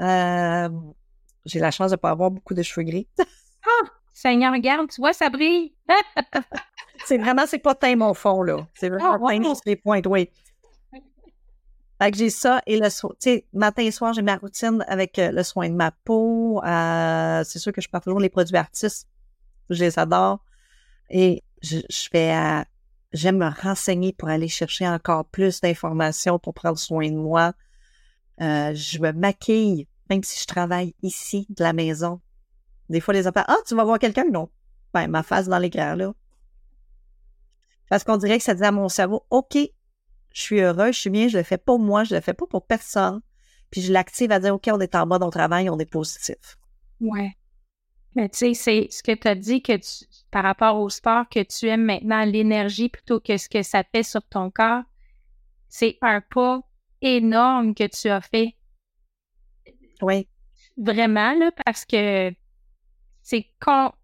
Euh, 0.00 0.68
j'ai 1.44 1.58
la 1.58 1.70
chance 1.70 1.90
de 1.90 1.96
pas 1.96 2.10
avoir 2.10 2.30
beaucoup 2.30 2.54
de 2.54 2.62
cheveux 2.62 2.84
gris. 2.84 3.08
ah! 3.18 3.88
Seigneur, 4.12 4.52
regarde, 4.52 4.90
tu 4.90 5.00
vois, 5.00 5.12
ça 5.12 5.30
brille. 5.30 5.74
c'est 7.06 7.18
vraiment, 7.18 7.46
c'est 7.46 7.58
pas 7.58 7.74
teint 7.74 7.96
mon 7.96 8.14
fond, 8.14 8.42
là. 8.42 8.66
C'est 8.74 8.88
vraiment 8.88 9.18
oh, 9.20 9.28
teint 9.28 9.60
les 9.64 9.76
pointes, 9.76 10.06
oui. 10.06 10.28
Fait 12.00 12.10
que 12.10 12.16
j'ai 12.16 12.30
ça 12.30 12.62
et 12.66 12.78
le 12.78 12.88
soir, 12.88 13.12
tu 13.20 13.30
sais, 13.30 13.46
matin 13.52 13.82
et 13.82 13.90
soir, 13.90 14.14
j'ai 14.14 14.22
ma 14.22 14.36
routine 14.36 14.82
avec 14.88 15.18
euh, 15.18 15.32
le 15.32 15.42
soin 15.42 15.68
de 15.68 15.74
ma 15.74 15.90
peau. 15.90 16.62
Euh, 16.64 17.44
c'est 17.44 17.58
sûr 17.58 17.72
que 17.72 17.82
je 17.82 17.88
prends 17.90 18.00
toujours 18.00 18.20
les 18.20 18.30
produits 18.30 18.56
artistes. 18.56 19.06
Je 19.68 19.84
les 19.84 19.98
adore. 19.98 20.42
Et 21.10 21.42
je, 21.62 21.78
je 21.90 22.08
fais, 22.10 22.34
euh, 22.34 22.62
j'aime 23.12 23.38
me 23.38 23.48
renseigner 23.48 24.12
pour 24.12 24.28
aller 24.28 24.48
chercher 24.48 24.86
encore 24.88 25.24
plus 25.26 25.60
d'informations 25.60 26.38
pour 26.38 26.54
prendre 26.54 26.78
soin 26.78 27.08
de 27.10 27.16
moi. 27.16 27.52
je 28.38 28.98
me 29.00 29.12
maquille, 29.12 29.86
même 30.08 30.22
si 30.22 30.40
je 30.40 30.46
travaille 30.46 30.94
ici, 31.02 31.46
de 31.50 31.62
la 31.62 31.72
maison. 31.72 32.20
Des 32.88 33.00
fois, 33.00 33.14
les 33.14 33.28
enfants, 33.28 33.44
ah, 33.46 33.56
tu 33.66 33.76
vas 33.76 33.84
voir 33.84 33.98
quelqu'un? 33.98 34.24
Non. 34.30 34.50
Ben, 34.92 35.06
ma 35.06 35.22
face 35.22 35.46
dans 35.46 35.58
l'écran, 35.58 35.94
là. 35.94 36.12
Parce 37.88 38.04
qu'on 38.04 38.16
dirait 38.16 38.38
que 38.38 38.44
ça 38.44 38.54
dit 38.54 38.64
à 38.64 38.72
mon 38.72 38.88
cerveau, 38.88 39.24
OK, 39.30 39.56
je 40.32 40.40
suis 40.40 40.60
heureux, 40.60 40.92
je 40.92 40.98
suis 40.98 41.10
bien, 41.10 41.28
je 41.28 41.38
le 41.38 41.44
fais 41.44 41.58
pour 41.58 41.78
moi, 41.78 42.04
je 42.04 42.14
le 42.14 42.20
fais 42.20 42.34
pas 42.34 42.46
pour 42.46 42.66
personne. 42.66 43.20
Puis 43.70 43.80
je 43.82 43.92
l'active 43.92 44.32
à 44.32 44.40
dire, 44.40 44.54
OK, 44.54 44.68
on 44.72 44.80
est 44.80 44.94
en 44.94 45.06
mode, 45.06 45.22
on 45.22 45.30
travaille, 45.30 45.70
on 45.70 45.78
est 45.78 45.90
positif. 45.90 46.58
Ouais. 47.00 47.32
Mais 48.16 48.28
tu 48.28 48.38
sais, 48.38 48.54
c'est 48.54 48.88
ce 48.90 49.02
que 49.02 49.12
tu 49.12 49.28
as 49.28 49.34
dit 49.34 49.62
que 49.62 49.76
tu, 49.76 50.04
par 50.30 50.42
rapport 50.42 50.80
au 50.80 50.88
sport, 50.88 51.28
que 51.28 51.42
tu 51.42 51.66
aimes 51.66 51.84
maintenant 51.84 52.24
l'énergie 52.24 52.88
plutôt 52.88 53.20
que 53.20 53.36
ce 53.36 53.48
que 53.48 53.62
ça 53.62 53.84
fait 53.84 54.02
sur 54.02 54.22
ton 54.22 54.50
corps. 54.50 54.82
C'est 55.68 55.96
un 56.02 56.20
pas 56.20 56.60
énorme 57.00 57.74
que 57.74 57.86
tu 57.86 58.08
as 58.08 58.20
fait. 58.20 58.56
Oui. 60.02 60.26
Vraiment, 60.76 61.34
là, 61.34 61.50
parce 61.64 61.84
que 61.84 62.32
c'est 63.22 63.46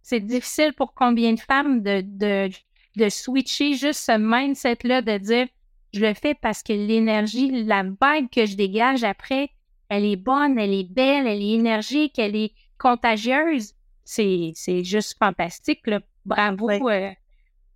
c'est 0.02 0.20
difficile 0.20 0.72
pour 0.74 0.94
combien 0.94 1.32
de 1.32 1.40
femmes 1.40 1.82
de, 1.82 2.02
de, 2.04 2.50
de 2.96 3.08
switcher 3.08 3.74
juste 3.74 4.04
ce 4.04 4.16
mindset-là 4.16 5.02
de 5.02 5.18
dire 5.18 5.48
je 5.92 6.00
le 6.00 6.14
fais 6.14 6.34
parce 6.34 6.62
que 6.62 6.72
l'énergie, 6.72 7.64
la 7.64 7.82
vibe 7.82 8.28
que 8.30 8.44
je 8.44 8.56
dégage 8.56 9.02
après, 9.02 9.50
elle 9.88 10.04
est 10.04 10.16
bonne, 10.16 10.58
elle 10.58 10.72
est 10.72 10.92
belle, 10.92 11.26
elle 11.26 11.42
est 11.42 11.54
énergique, 11.54 12.18
elle 12.18 12.36
est 12.36 12.52
contagieuse. 12.78 13.72
C'est, 14.06 14.52
c'est 14.54 14.84
juste 14.84 15.18
fantastique. 15.18 15.84
Là. 15.86 16.00
Bravo, 16.24 16.70
euh, 16.70 17.10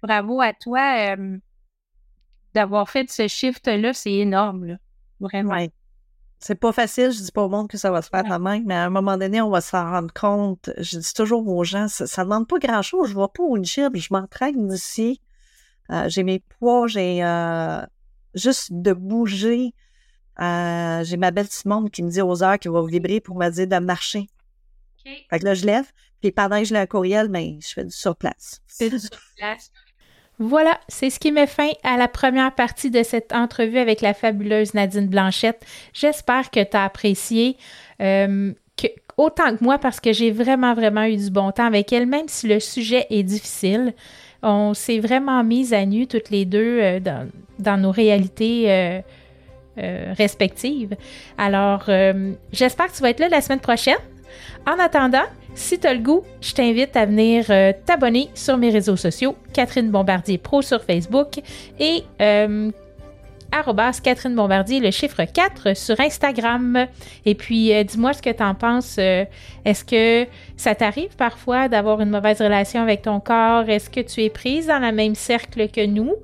bravo 0.01 0.41
à 0.41 0.53
toi 0.53 1.17
euh, 1.17 1.37
d'avoir 2.55 2.89
fait 2.89 3.11
ce 3.11 3.27
shift-là. 3.27 3.93
C'est 3.93 4.15
énorme. 4.15 4.65
Là. 4.65 4.77
Vraiment. 5.19 5.67
C'est 6.39 6.55
pas 6.55 6.73
facile, 6.73 7.11
je 7.11 7.21
dis 7.21 7.33
pas 7.33 7.43
au 7.43 7.49
monde 7.51 7.69
que 7.69 7.77
ça 7.77 7.91
va 7.91 8.01
se 8.01 8.09
faire 8.09 8.31
à 8.33 8.39
même, 8.39 8.65
mais 8.65 8.75
à 8.75 8.87
un 8.87 8.91
moment 8.91 9.19
donné, 9.19 9.43
on 9.43 9.51
va 9.51 9.61
s'en 9.61 9.91
rendre 9.91 10.15
compte. 10.15 10.71
Je 10.79 10.99
dis 10.99 11.13
toujours 11.13 11.47
aux 11.47 11.65
gens, 11.65 11.89
ça, 11.89 12.05
ne 12.23 12.25
demande 12.25 12.49
pas 12.49 12.59
grand-chose. 12.59 13.11
Je 13.11 13.15
vais 13.15 13.27
pas 13.35 13.43
au 13.43 13.63
gym, 13.63 13.95
je 13.95 14.09
m'entraîne 14.11 14.73
ici. 14.73 15.21
Euh, 15.91 16.09
j'ai 16.09 16.23
mes 16.23 16.39
poids, 16.39 16.87
j'ai 16.87 17.23
euh, 17.23 17.83
juste 18.35 18.73
de 18.73 18.93
bouger. 18.93 19.75
J'ai 20.39 21.17
ma 21.19 21.31
belle 21.33 21.49
Simone 21.49 21.91
qui 21.91 22.03
me 22.03 22.09
dit 22.09 22.23
aux 22.23 22.43
heures 22.43 22.59
qu'elle 22.59 22.73
va 22.73 22.87
vibrer 22.87 23.21
pour 23.21 23.37
me 23.37 23.51
dire 23.51 23.67
de 23.67 23.79
marcher. 23.85 24.29
Fait 25.05 25.39
que 25.39 25.45
là, 25.45 25.55
je 25.55 25.67
lève, 25.67 25.91
puis 26.21 26.33
pendant 26.33 26.59
que 26.59 26.65
je 26.65 26.75
l'ai 26.75 26.81
un 26.81 26.87
courriel, 26.87 27.29
mais 27.29 27.53
ben, 27.53 27.59
je 27.61 27.73
fais 27.73 27.85
du 27.85 27.91
surplace. 27.91 28.61
Fais 28.69 28.91
du 28.91 28.99
surplace. 28.99 29.73
Voilà, 30.43 30.81
c'est 30.89 31.11
ce 31.11 31.21
qui 31.21 31.33
met 31.33 31.47
fin 31.47 31.69
à 31.83 31.99
la 31.99 32.09
première 32.09 32.55
partie 32.55 32.91
de 32.91 33.03
cette 33.03 33.35
entrevue 33.35 33.77
avec 33.77 34.01
la 34.01 34.15
fabuleuse 34.15 34.73
Nadine 34.73 35.07
Blanchette. 35.07 35.67
J'espère 35.93 36.51
que 36.51 36.65
tu 36.65 36.75
as 36.79 36.85
apprécié. 36.85 37.59
Euh, 38.01 38.55
autant 39.19 39.55
que 39.55 39.63
moi 39.63 39.77
parce 39.77 40.01
que 40.01 40.15
j'ai 40.15 40.31
vraiment, 40.31 40.73
vraiment 40.73 41.05
eu 41.05 41.19
du 41.19 41.31
bon 41.31 41.53
temps 41.53 41.67
avec 41.67 41.93
elle, 41.93 42.07
même 42.07 42.27
si 42.27 42.49
le 42.49 42.59
sujet 42.59 43.07
est 43.11 43.23
difficile. 43.23 43.93
On 44.43 44.73
s'est 44.73 44.99
vraiment 44.99 45.45
mis 45.45 45.75
à 45.75 45.85
nu 45.85 46.07
toutes 46.07 46.31
les 46.31 46.47
deux 46.47 46.81
euh, 46.81 47.01
dans, 47.59 47.77
nos 47.77 47.91
réalités 47.91 49.03
euh, 49.77 50.15
respectives. 50.17 50.97
Alors, 51.37 51.85
j'espère 52.51 52.87
que 52.87 52.97
tu 52.97 53.03
vas 53.03 53.11
être 53.11 53.21
là 53.21 53.29
la 53.29 53.43
semaine 53.43 53.61
prochaine. 53.61 53.99
En 54.67 54.79
attendant, 54.79 55.27
si 55.55 55.79
tu 55.79 55.87
as 55.87 55.95
le 55.95 56.01
goût, 56.01 56.23
je 56.41 56.53
t'invite 56.53 56.97
à 56.97 57.07
venir 57.07 57.47
euh, 57.51 57.73
t'abonner 57.85 58.29
sur 58.35 58.57
mes 58.57 58.71
réseaux 58.71 58.97
sociaux, 58.97 59.37
Catherine 59.53 59.91
Bombardier 59.91 60.39
Pro 60.39 60.63
sur 60.63 60.83
Facebook 60.83 61.41
et 61.79 62.05
euh, 62.21 62.71
Catherine 64.03 64.35
Bombardier, 64.35 64.81
le 64.81 64.91
chiffre 64.91 65.25
4 65.25 65.77
sur 65.77 65.99
Instagram. 66.01 66.87
Et 67.27 67.35
puis, 67.35 67.75
euh, 67.75 67.83
dis-moi 67.83 68.13
ce 68.13 68.23
que 68.23 68.31
tu 68.31 68.43
en 68.43 68.55
penses. 68.55 68.97
Euh, 68.99 69.25
est-ce 69.65 69.85
que 69.85 70.29
ça 70.57 70.75
t'arrive 70.75 71.15
parfois 71.17 71.69
d'avoir 71.69 72.01
une 72.01 72.11
mauvaise 72.11 72.41
relation 72.41 72.81
avec 72.81 73.03
ton 73.03 73.21
corps? 73.21 73.69
Est-ce 73.69 73.91
que 73.91 74.01
tu 74.01 74.23
es 74.23 74.31
prise 74.31 74.69
dans 74.69 74.79
le 74.79 74.93
même 74.93 75.15
cercle 75.15 75.69
que 75.69 75.85
nous? 75.85 76.15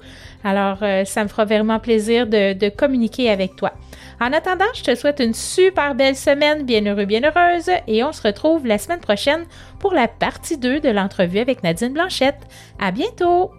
Alors, 0.44 0.78
ça 1.04 1.24
me 1.24 1.28
fera 1.28 1.44
vraiment 1.44 1.80
plaisir 1.80 2.28
de 2.28 2.68
communiquer 2.68 3.30
avec 3.30 3.56
toi. 3.56 3.72
En 4.20 4.32
attendant, 4.32 4.64
je 4.74 4.82
te 4.82 4.94
souhaite 4.94 5.20
une 5.20 5.34
super 5.34 5.94
belle 5.94 6.16
semaine, 6.16 6.64
bien 6.64 6.84
heureux, 6.86 7.04
bien 7.04 7.20
heureuse, 7.22 7.70
et 7.86 8.02
on 8.02 8.12
se 8.12 8.22
retrouve 8.22 8.66
la 8.66 8.78
semaine 8.78 9.00
prochaine 9.00 9.44
pour 9.78 9.92
la 9.92 10.08
partie 10.08 10.56
2 10.56 10.80
de 10.80 10.88
l'entrevue 10.88 11.38
avec 11.38 11.62
Nadine 11.62 11.92
Blanchette. 11.92 12.40
À 12.78 12.92
bientôt! 12.92 13.50